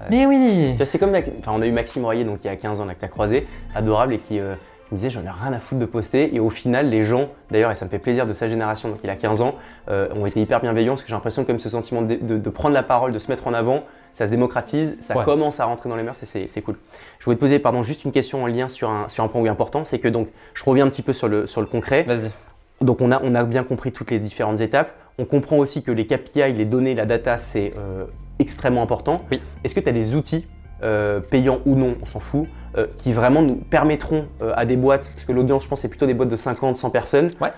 [0.10, 2.56] Mais oui c'est comme la- enfin, on a eu Maxime Royer, donc il y a
[2.56, 4.56] 15 ans, là, que tu as croisé, adorable, et qui euh,
[4.88, 6.36] qui me disait j'en ai rien à foutre de poster.
[6.36, 9.00] Et au final, les gens, d'ailleurs, et ça me fait plaisir de sa génération, donc
[9.04, 9.56] il a 15 ans,
[9.90, 12.50] euh, ont été hyper bienveillants parce que j'ai l'impression comme ce sentiment de, de- de
[12.52, 13.84] prendre la parole, de se mettre en avant,
[14.16, 15.26] ça se démocratise, ça Ouais.
[15.26, 16.76] commence à rentrer dans les mœurs et c'est cool.
[17.20, 19.42] Je voulais te poser pardon, juste une question en lien sur un, sur un point
[19.42, 22.04] oui important, c'est que donc je reviens un petit peu sur le, sur le concret.
[22.04, 22.32] Vas-y.
[22.80, 24.94] Donc on a, on a bien compris toutes les différentes étapes.
[25.20, 28.06] On comprend aussi que les KPI, les données, la data, c'est euh,
[28.40, 29.22] extrêmement important.
[29.32, 29.42] Oui.
[29.66, 30.48] Est-ce que tu as des outils,
[30.82, 32.48] euh, payants ou non, on s'en fout,
[32.78, 36.06] euh, qui vraiment nous permettront à des boîtes, parce que l'audience, je pense, c'est plutôt
[36.06, 37.52] des boîtes de 50, 100 personnes, Ouais.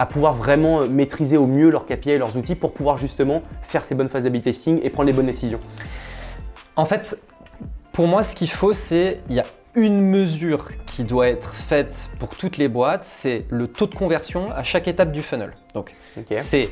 [0.00, 3.40] À pouvoir vraiment euh, maîtriser au mieux leurs KPI et leurs outils pour pouvoir justement
[3.62, 5.60] faire ces bonnes phases d'habit testing et prendre les bonnes décisions
[6.76, 7.20] En fait,
[7.92, 9.44] pour moi, ce qu'il faut, c'est il y a
[9.76, 14.50] une mesure qui doit être faite pour toutes les boîtes, c'est le taux de conversion
[14.50, 15.52] à chaque étape du funnel.
[15.74, 15.92] Donc,
[16.42, 16.70] c'est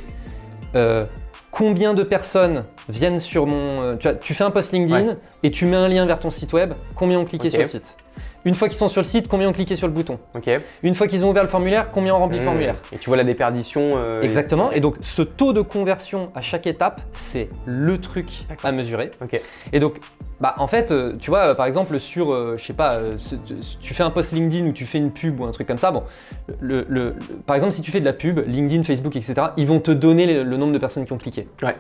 [0.75, 1.05] euh,
[1.51, 3.83] combien de personnes viennent sur mon.
[3.83, 5.15] euh, tu, vois, tu fais un post LinkedIn Ouais.
[5.43, 7.95] et tu mets un lien vers ton site web, combien ont cliqué sur le site
[8.45, 10.15] Une fois qu'ils sont sur le site, combien ont cliqué sur le bouton.
[10.83, 12.47] Une fois qu'ils ont ouvert le formulaire, combien ont rempli le Mmh.
[12.47, 13.95] formulaire Et tu vois la déperdition.
[13.97, 14.71] euh, Exactement.
[14.73, 18.27] Et donc, ce taux de conversion à chaque étape, c'est le truc
[18.63, 19.11] à mesurer.
[19.73, 19.97] Et donc,
[20.41, 23.01] bah, en fait, euh, tu vois, euh, par exemple, sur, euh, je sais pas,
[23.83, 25.91] tu- fais un post LinkedIn ou tu fais une pub ou un truc comme ça,
[25.91, 26.05] bon,
[26.61, 29.67] le, le- le- par exemple, si tu fais de la pub, LinkedIn, Facebook, etc., ils
[29.67, 31.49] vont te donner le, le nombre de personnes qui ont cliqué.
[31.63, 31.77] Ouais.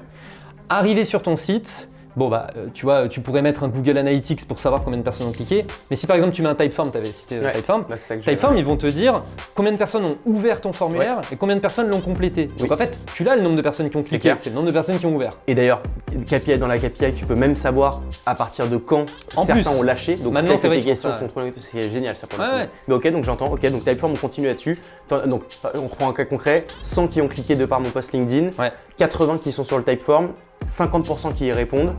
[0.68, 4.46] Arrivé sur ton site, bon bah euh, tu vois, tu pourrais mettre un Google Analytics
[4.46, 5.64] pour savoir combien de personnes ont cliqué.
[5.90, 7.52] Mais si par exemple tu mets un Typeform, tu avais cité euh, Ouais.
[7.52, 9.22] Typeform, Bah, Typeform, ils vont te dire
[9.54, 12.46] combien de personnes ont ouvert ton formulaire et combien de personnes l'ont complété.
[12.46, 12.72] Donc Oui.
[12.72, 14.72] en fait, tu l'as le nombre de personnes qui ont cliqué, c'est le nombre de
[14.72, 15.36] personnes qui ont ouvert.
[15.46, 15.80] Et d'ailleurs,
[16.26, 19.78] KPI dans la KPI, tu peux même savoir à partir de quand En certains plus.
[19.78, 20.16] ont lâché.
[20.16, 22.68] Donc Maintenant, c'est vrai questions sont trop c'est génial ça pour le Ouais.
[22.88, 23.52] Mais ok, donc j'entends.
[23.52, 24.78] Ok, donc Typeform, on continue là-dessus.
[25.26, 25.42] Donc
[25.74, 28.72] on reprend un cas concret 100 qui ont cliqué de par mon post LinkedIn, Ouais.
[28.98, 30.30] 80 qui sont sur le Typeform,
[30.68, 31.94] 50% qui y répondent.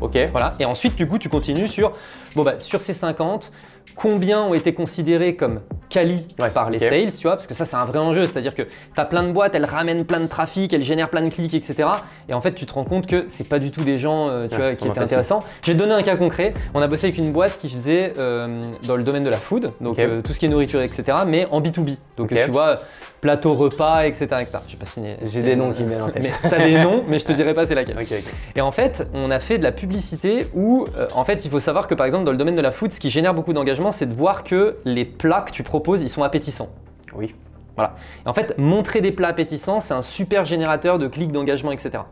[0.00, 0.18] Ok.
[0.30, 0.54] Voilà.
[0.60, 1.92] Et ensuite, du coup, tu continues sur,
[2.34, 3.50] bon bah, sur ces 50,
[3.96, 7.64] combien ont été considérés comme quali Ouais, par les sales, tu vois, parce que ça,
[7.64, 8.26] c'est un vrai enjeu.
[8.26, 8.68] C'est-à-dire que tu
[9.00, 11.88] as plein de boîtes, elles ramènent plein de trafic, elles génèrent plein de clics, etc.
[12.28, 14.46] Et en fait, tu te rends compte que c'est pas du tout des gens, euh,
[14.48, 15.42] tu vois, qui étaient intéressants.
[15.62, 16.52] Je vais te donner un cas concret.
[16.74, 19.72] On a bossé avec une boîte qui faisait euh, dans le domaine de la food,
[19.80, 21.96] donc euh, tout ce qui est nourriture, etc., mais en B2B.
[22.16, 22.76] Donc, tu vois,
[23.20, 24.24] plateau repas, etc.
[24.40, 24.58] etc.
[24.78, 24.86] Pas
[25.24, 26.22] J'ai des noms qui me viennent en tête.
[26.22, 27.96] Mais t'as des noms, mais je te dirai pas c'est laquelle.
[28.56, 31.60] Et en fait, on a fait de la publicité où, euh, en fait, il faut
[31.60, 33.90] savoir que par exemple, dans le domaine de la food, ce qui génère beaucoup d'engagement,
[33.90, 36.70] c'est de voir que les plats que tu proposes, ils sont appétissants.
[37.14, 37.34] Oui.
[38.24, 42.04] Et en fait, montrer des plats appétissants, c'est un super générateur de clics, d'engagement, etc.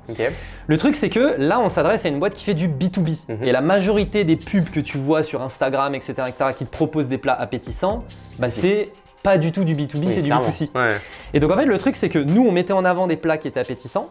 [0.67, 3.19] Le truc, c'est que là, on s'adresse à une boîte qui fait du B2B.
[3.29, 3.45] Mhm.
[3.45, 7.09] Et la majorité des pubs que tu vois sur Instagram, etc., etc., qui te proposent
[7.09, 8.05] des plats appétissants,
[8.39, 8.91] bah, c'est
[9.25, 10.47] pas du tout du B2B, Oui, c'est du clairement.
[10.47, 10.69] B2C.
[10.77, 10.99] Ouais.
[11.33, 13.39] Et donc en fait le truc c'est que nous on mettait en avant des plats
[13.39, 14.09] qui étaient appétissants.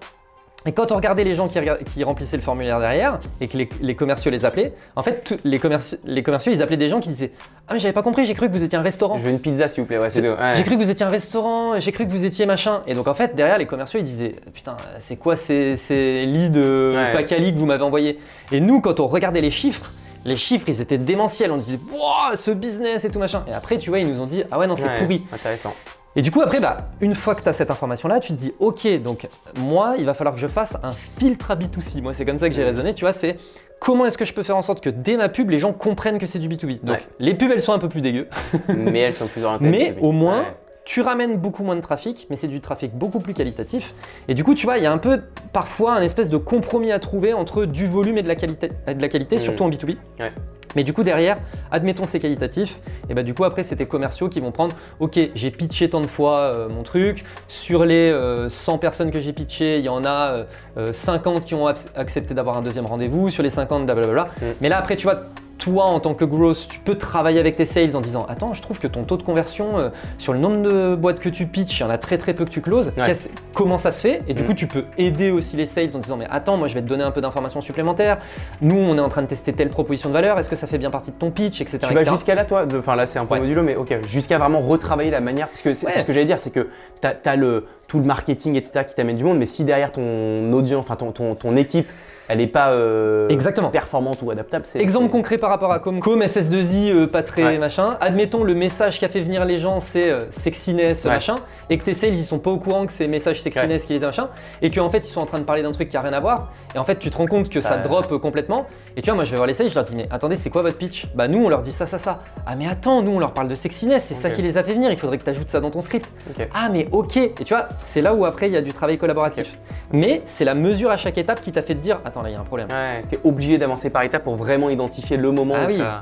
[0.65, 3.95] Et quand on regardait les gens qui, remplissaient le formulaire derrière et que les, les
[3.95, 7.32] commerciaux les appelaient, en fait les, commerci- les commerciaux ils appelaient des gens qui disaient
[7.67, 9.17] Ah mais j'avais pas compris, j'ai cru que vous étiez un restaurant.
[9.17, 9.97] Je veux une pizza s'il vous plaît.
[9.97, 10.21] Ouais, c'est.
[10.28, 10.36] Ouais.
[10.56, 12.82] J'ai cru que vous étiez un restaurant, j'ai cru que vous étiez machin.
[12.88, 16.58] Et donc en fait derrière les commerciaux ils disaient Putain c'est quoi ces, ces leads
[16.58, 17.26] euh, Ouais.
[17.26, 18.17] que vous m'avez envoyés?
[18.54, 19.91] Et nous quand on regardait les chiffres,
[20.25, 23.43] les chiffres ils étaient démentiels, on disait Wouah ce business et tout machin.
[23.47, 25.25] Et après tu vois ils nous ont dit Ah ouais non c'est Ouais, pourri.
[25.31, 25.73] Intéressant.
[26.15, 28.53] Et du coup, après, bah, une fois que tu as cette information-là, tu te dis,
[28.59, 32.03] ok, donc moi, il va falloir que je fasse un filtre à B2C.
[32.03, 33.39] Moi, c'est comme ça que j'ai raisonné, tu vois, c'est
[33.79, 36.19] comment est-ce que je peux faire en sorte que dès ma pub, les gens comprennent
[36.19, 36.81] que c'est du B2B.
[36.83, 37.01] Donc, Ouais.
[37.17, 38.27] les pubs, elles sont un peu plus dégueu,
[38.77, 39.67] mais elles sont plus orientées.
[39.67, 40.01] mais B2B.
[40.01, 40.55] au moins, Ouais.
[40.86, 43.93] Tu ramènes beaucoup moins de trafic, mais c'est du trafic beaucoup plus qualitatif.
[44.28, 45.22] Et du coup, tu vois, il y a un peu,
[45.54, 49.02] parfois, un espèce de compromis à trouver entre du volume et de la qualité, de
[49.02, 49.41] la qualité Mhm.
[49.41, 49.98] surtout en B2B.
[50.19, 50.32] Ouais.
[50.76, 51.38] Mais du coup, derrière,
[51.72, 55.19] admettons c'est qualitatif, et bah du coup, après, c'est tes commerciaux qui vont prendre Ok,
[55.36, 59.34] j'ai pitché tant de fois euh, mon truc, sur les euh, 100 personnes que j'ai
[59.34, 60.43] pitché, il y en a euh,
[60.78, 64.24] euh, 50 qui ont ac- accepté d'avoir un deuxième rendez-vous, sur les 50, blablabla.
[64.24, 64.46] Mm.
[64.62, 65.26] Mais là, après, tu vois,
[65.63, 68.62] toi, en tant que growth, tu peux travailler avec tes sales en disant Attends, je
[68.62, 71.80] trouve que ton taux de conversion euh, sur le nombre de boîtes que tu pitches,
[71.80, 72.91] il y en a très très peu que tu closes.
[72.97, 73.13] Ouais.
[73.54, 74.21] Comment ça se fait?
[74.28, 74.45] Et du Mm.
[74.45, 76.88] coup, tu peux aider aussi les sales en disant Mais attends, moi, je vais te
[76.88, 78.17] donner un peu d'informations supplémentaires.
[78.62, 80.38] Nous, on est en train de tester telle proposition de valeur.
[80.38, 81.80] Est-ce que ça fait bien partie de ton pitch, etc.
[81.88, 82.65] Tu vas jusqu'à là, toi?
[82.78, 83.39] Enfin, là, c'est un peu Ouais.
[83.39, 85.47] modulo, mais ok, jusqu'à vraiment retravailler la manière.
[85.47, 85.93] Parce que c'est Ouais.
[85.93, 86.67] ce que j'allais dire, c'est que
[87.02, 90.52] tu as, le, tout le marketing, etc., qui t'amène du monde, mais si derrière ton
[90.52, 91.88] audience, enfin, ton, ton, ton équipe,
[92.27, 93.69] elle n'est pas euh, Exactement.
[93.69, 94.65] performante ou adaptable.
[94.75, 95.99] Exemple concret par rapport à Com.
[95.99, 97.57] Com SS2I, euh, pas très Ouais.
[97.57, 97.97] machin.
[98.01, 101.12] Admettons le message qui a fait venir les gens, c'est euh, sexiness, Ouais.
[101.12, 101.36] machin,
[101.69, 104.03] et que tes sales ils sont pas au courant que c'est message sexiness qui les
[104.03, 104.29] a machin,
[104.62, 106.19] et qu'en fait ils sont en train de parler d'un truc qui a rien à
[106.19, 108.67] voir, et en fait tu te rends compte que ça, Ça- drop euh, complètement.
[108.95, 110.49] Et tu vois, moi je vais voir les sales, je leur dis mais attendez, c'est
[110.49, 111.07] quoi votre pitch?
[111.15, 112.19] Bah nous on leur dit ça, ça, ça.
[112.45, 114.73] Ah mais attends, nous on leur parle de sexiness, c'est ça qui les a fait
[114.73, 114.91] venir.
[114.91, 116.12] Il faudrait que tu ajoutes ça dans ton script.
[116.53, 117.17] Ah mais ok.
[117.17, 119.57] Et tu vois, c'est là où après il y a du travail collaboratif.
[119.91, 122.34] Mais c'est la mesure à chaque étape qui t'a fait te dire attends là il
[122.34, 122.67] y a un problème.
[122.69, 125.78] Ouais, t'es obligé d'avancer par étapes pour vraiment identifier le moment Ah où oui.
[125.78, 126.02] ça.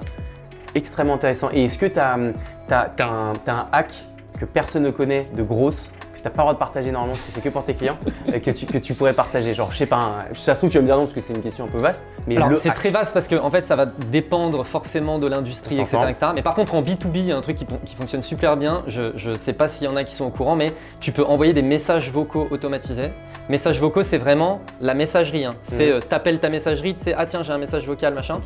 [0.76, 1.50] Extrêmement intéressant.
[1.54, 4.06] Et est-ce que tu as, un hack
[4.40, 5.92] que personne ne connaît de grosse
[6.26, 7.98] n'as pas le droit de partager normalement parce que c'est que pour tes clients
[8.30, 10.70] euh, que, tu, que tu pourrais partager Genre, je sais pas, un- ça se trouve,
[10.70, 12.52] tu vas me dire non parce que c'est une question un peu vaste, mais Alors
[12.58, 16.28] c'est très vaste parce que en fait ça va dépendre forcément de l'industrie, etc., etc.
[16.36, 18.84] Mais par contre en B2B, il y a un truc qui, qui fonctionne super bien.
[18.88, 21.24] Je ne sais pas s'il y en a qui sont au courant, mais tu peux
[21.26, 23.12] envoyer des messages vocaux automatisés.
[23.50, 25.46] Messages vocaux, c'est vraiment la messagerie.
[25.46, 25.56] hein.
[25.64, 25.92] C'est Mhm.
[25.94, 28.40] euh, t'appelles ta messagerie, tu sais ah tiens j'ai un message vocal machin.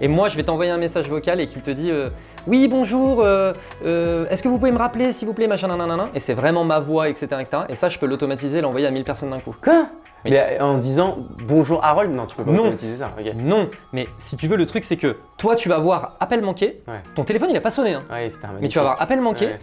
[0.00, 2.08] Et moi je vais t'envoyer un message vocal et qui te dit euh,
[2.46, 3.52] oui bonjour, euh,
[3.84, 6.08] euh, est-ce que vous pouvez me rappeler s'il vous plaît machin nanana.
[6.14, 7.62] Et c'est vraiment ma voix, etc., etc.
[7.68, 9.54] Et ça je peux l'automatiser, et l'envoyer à 1000 personnes d'un coup.
[9.62, 9.86] Quoi?
[10.24, 10.30] Oui.
[10.30, 12.10] Mais euh, en disant bonjour Harold?
[12.14, 12.60] Non, tu peux pas Non.
[12.62, 13.10] automatiser ça.
[13.36, 16.82] Non, mais si tu veux le truc c'est que toi tu vas voir appel manqué,
[16.88, 17.02] Ouais.
[17.14, 17.94] ton téléphone il a pas sonné.
[17.94, 18.02] hein.
[18.10, 19.58] Ouais, putain, Mais tu vas avoir appel manqué, Ouais.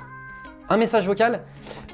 [0.69, 1.41] un message vocal.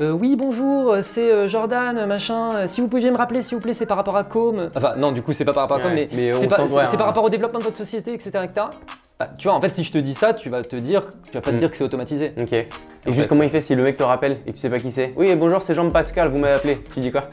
[0.02, 2.68] Euh, oui, bonjour, c'est Jordan, machin.
[2.68, 4.70] Si vous pouviez me rappeler, s'il vous plaît, c'est par rapport à Com.
[4.76, 6.84] Enfin, non, du coup, c'est pas par rapport à Com, Ouais, mais, mais c'est ouais,
[6.84, 8.30] un- par rapport au développement de votre société, etc.
[8.44, 8.68] etc.
[9.20, 11.34] Bah, tu vois, en fait, si je te dis ça, tu vas te dire, tu
[11.34, 11.60] vas pas te Mm.
[11.60, 12.34] dire que c'est automatisé.
[12.40, 12.54] Ok.
[12.54, 12.68] Et
[13.08, 13.28] En juste fait.
[13.28, 15.10] comment il fait si le mec te rappelle et que tu sais pas qui c'est
[15.18, 16.84] Oui, bonjour, c'est Jean-Pascal, vous m'avez appelé.
[16.94, 17.24] Tu dis quoi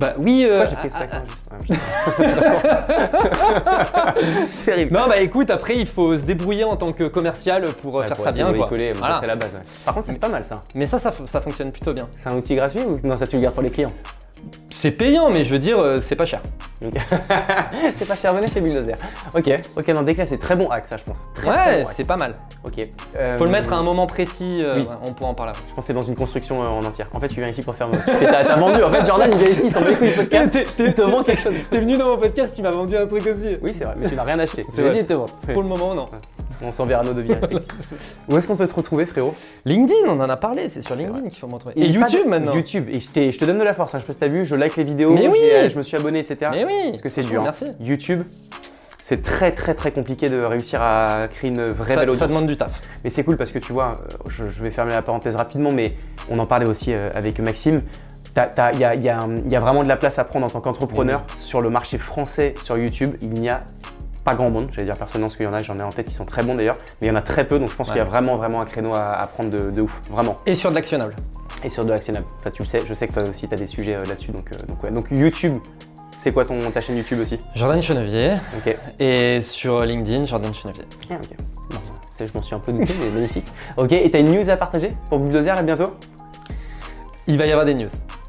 [0.00, 0.46] Bah oui.
[0.48, 1.80] euh, Pourquoi j'ai pris cet ah, accent juste
[2.18, 4.14] Ouais, putain.
[4.64, 4.92] Terrible.
[4.94, 8.16] Non, bah écoute, après, il faut se débrouiller en tant que commercial pour euh, faire
[8.16, 8.46] pour ça bien.
[8.46, 8.54] Quoi.
[8.66, 9.18] bricoler, mais ça, Voilà.
[9.20, 9.52] c'est la base.
[9.52, 9.60] ouais.
[9.84, 10.56] Par contre, ça, c'est pas mal ça.
[10.74, 12.08] Mais ça, ça, ça fonctionne plutôt bien.
[12.12, 13.92] C'est un outil gratuit ou non, ça tu le gardes pour les clients
[14.70, 16.42] C'est payant, mais je veux dire, euh, c'est pas cher.
[17.94, 18.96] C'est pas cher, venez chez Bulldozer.
[19.34, 21.16] Ok, ok, non, déclasse, c'est très bon hack, ça, je pense.
[21.34, 22.34] Très, Ouais, bon c'est pas mal.
[22.64, 22.86] Ok.
[23.18, 24.86] Euh, Faut le mettre à un moment précis, euh, oui.
[25.02, 25.52] on pourra en parler.
[25.52, 25.62] après.
[25.68, 27.08] Je pense que c'est dans une construction euh, en entière.
[27.14, 27.88] En fait, tu viens ici pour faire.
[28.20, 28.82] T'as vendu.
[28.82, 30.58] En fait, Jordan, il vient ici, il s'en bat les couilles du podcast.
[30.78, 31.54] Il te vend quelque chose.
[31.70, 33.56] T'es venu dans mon podcast, tu m'as vendu un truc aussi.
[33.62, 34.62] Oui, c'est vrai, mais tu n'as rien acheté.
[34.68, 35.26] C'est Vas-y, il te vend.
[35.52, 36.04] Pour le moment, non.
[36.62, 37.32] On s'enverra nos devis.
[38.28, 39.34] Où est-ce qu'on peut te retrouver, frérot?
[39.64, 41.74] LinkedIn, on en a parlé, c'est sur LinkedIn qu'il faut me retrouver.
[41.76, 42.54] Et, YouTube maintenant.
[42.54, 42.88] YouTube.
[42.90, 43.94] Et je, te donne de la force.
[43.94, 44.00] hein.
[44.06, 45.14] Je t'as vu, je like les vidéos.
[45.14, 46.50] Mais oui j'ai- Je me suis abonné, etc.
[46.52, 46.90] Mais oui.
[46.90, 47.44] Parce que c'est dur.
[47.44, 47.52] hein.
[47.80, 48.22] YouTube,
[49.00, 52.30] c'est très très très compliqué de réussir à créer une vraie Ça, belle ça audience.
[52.30, 52.80] demande du taf.
[53.04, 55.70] Mais c'est cool parce que tu vois, euh, je, je vais fermer la parenthèse rapidement,
[55.72, 55.92] mais
[56.30, 57.82] on en parlait aussi euh, avec Maxime.
[58.36, 60.60] Il y, y a- il y a vraiment de la place à prendre en tant
[60.60, 63.14] qu'entrepreneur sur le marché français sur YouTube.
[63.22, 63.62] Il n'y a
[64.26, 66.06] pas grand monde, j'allais dire personnellement, parce qu'il y en a, j'en ai en tête
[66.08, 67.86] qui sont très bons d'ailleurs, mais il y en a très peu, donc je pense
[67.86, 70.36] qu'il y a vraiment vraiment un créneau à, à prendre de, de ouf, vraiment.
[70.46, 71.14] Et sur de l'actionnable.
[71.64, 73.56] Et sur de l'actionnable, ça tu le sais, je sais que toi aussi tu as
[73.58, 74.90] des sujets euh, là-dessus, donc, euh, donc ouais.
[74.90, 75.58] Donc YouTube,
[76.16, 77.38] c'est quoi ton, ta chaîne YouTube aussi?
[77.54, 78.34] Jordan Chenevier.
[78.56, 78.76] Ok.
[79.00, 80.84] Et sur LinkedIn, Jordan Chenevier.
[81.10, 81.36] Ah, ok.
[81.70, 83.46] Bon, ça, je m'en suis un peu douté, mais magnifique.
[83.76, 85.94] Ok, et t'as une news à partager pour Bulldozer là bientôt?
[87.26, 87.88] Il va y avoir des news.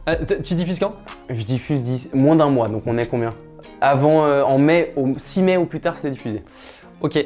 [0.09, 0.91] Euh, tu diffuses quand?
[1.29, 3.33] Je diffuse d'ici- moins d'un mois, donc on est combien?
[3.81, 6.43] Avant, euh, en mai, au 6 mai ou plus tard, c'est diffusé.
[7.01, 7.23] Ok.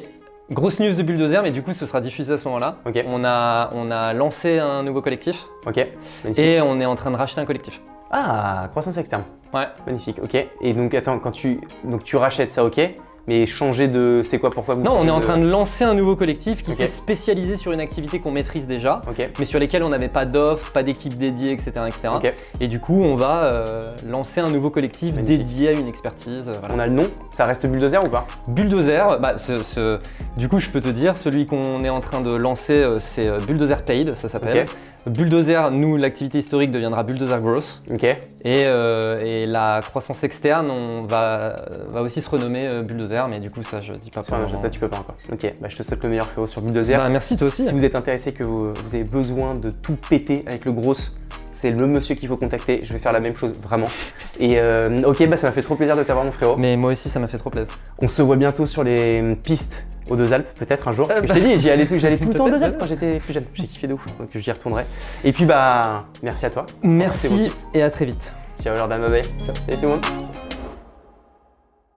[0.51, 2.77] Grosse news de Bulldozer, mais du coup, ce sera diffusé à ce moment-là.
[3.07, 5.77] On, a, on a lancé un nouveau collectif Ok,
[6.23, 6.43] magnifique.
[6.43, 7.81] et on est en train de racheter un collectif.
[8.11, 9.23] Ah, croissance externe.
[9.53, 9.67] Ouais.
[9.85, 10.35] Magnifique, ok.
[10.61, 12.81] Et donc, attends, quand tu, donc, tu rachètes ça, ok,
[13.27, 14.21] mais changer de.
[14.23, 16.73] C'est quoi, pourquoi vous Non, on est en train de lancer un nouveau collectif qui
[16.73, 19.01] s'est spécialisé sur une activité qu'on maîtrise déjà,
[19.39, 21.71] mais sur lesquelles on n'avait pas d'offres, pas d'équipe dédiée, etc.
[22.59, 25.39] Et du coup, on va euh, lancer un nouveau collectif Magnifique.
[25.39, 26.49] dédié à une expertise.
[26.49, 26.75] euh, voilà.
[26.75, 28.25] On a le nom Ça reste Bulldozer ou pas?
[28.47, 29.99] Bulldozer, bah, ce- ce-
[30.37, 33.29] du coup, je peux te dire, celui qu'on est en train de lancer, euh, c'est
[33.45, 34.65] Bulldozer Paid, ça s'appelle.
[35.07, 37.81] Bulldozer, nous, l'activité historique deviendra Bulldozer Growth.
[38.43, 41.55] Et, euh, et la croissance externe, on va,
[41.89, 44.39] va aussi se renommer euh, Bulldozer, mais du coup, ça, je dis pas pour ça,
[44.39, 44.61] le moment.
[44.61, 45.15] ça, tu peux pas encore.
[45.31, 46.97] Ok, bah, je te souhaite le meilleur frérot sur Bulldozer.
[46.97, 47.65] Bah, merci, toi aussi.
[47.65, 50.93] Si vous êtes intéressé, que vous, vous avez besoin de tout péter avec le gros,
[51.51, 52.81] c'est le monsieur qu'il faut contacter.
[52.83, 53.87] Je vais faire la même chose, vraiment.
[54.39, 56.55] Et euh, ok, bah ça m'a fait trop plaisir de t'avoir, mon frérot.
[56.57, 57.77] Mais moi aussi, ça m'a fait trop plaisir.
[57.99, 61.07] On se voit bientôt sur les pistes aux Deux Alpes, peut-être un jour.
[61.07, 62.77] Parce que je t'ai dit, j'y allais tout, j'allais tout le temps aux Deux Alpes
[62.79, 63.45] quand j'étais plus jeune.
[63.53, 64.85] J'ai kiffé de ouf, donc j'y retournerai.
[65.23, 66.65] Et puis bah, merci à toi.
[66.83, 68.35] Merci et à très vite.
[68.61, 69.23] Ciao Jordan, bye bye.
[69.23, 70.50] Salut tout le monde.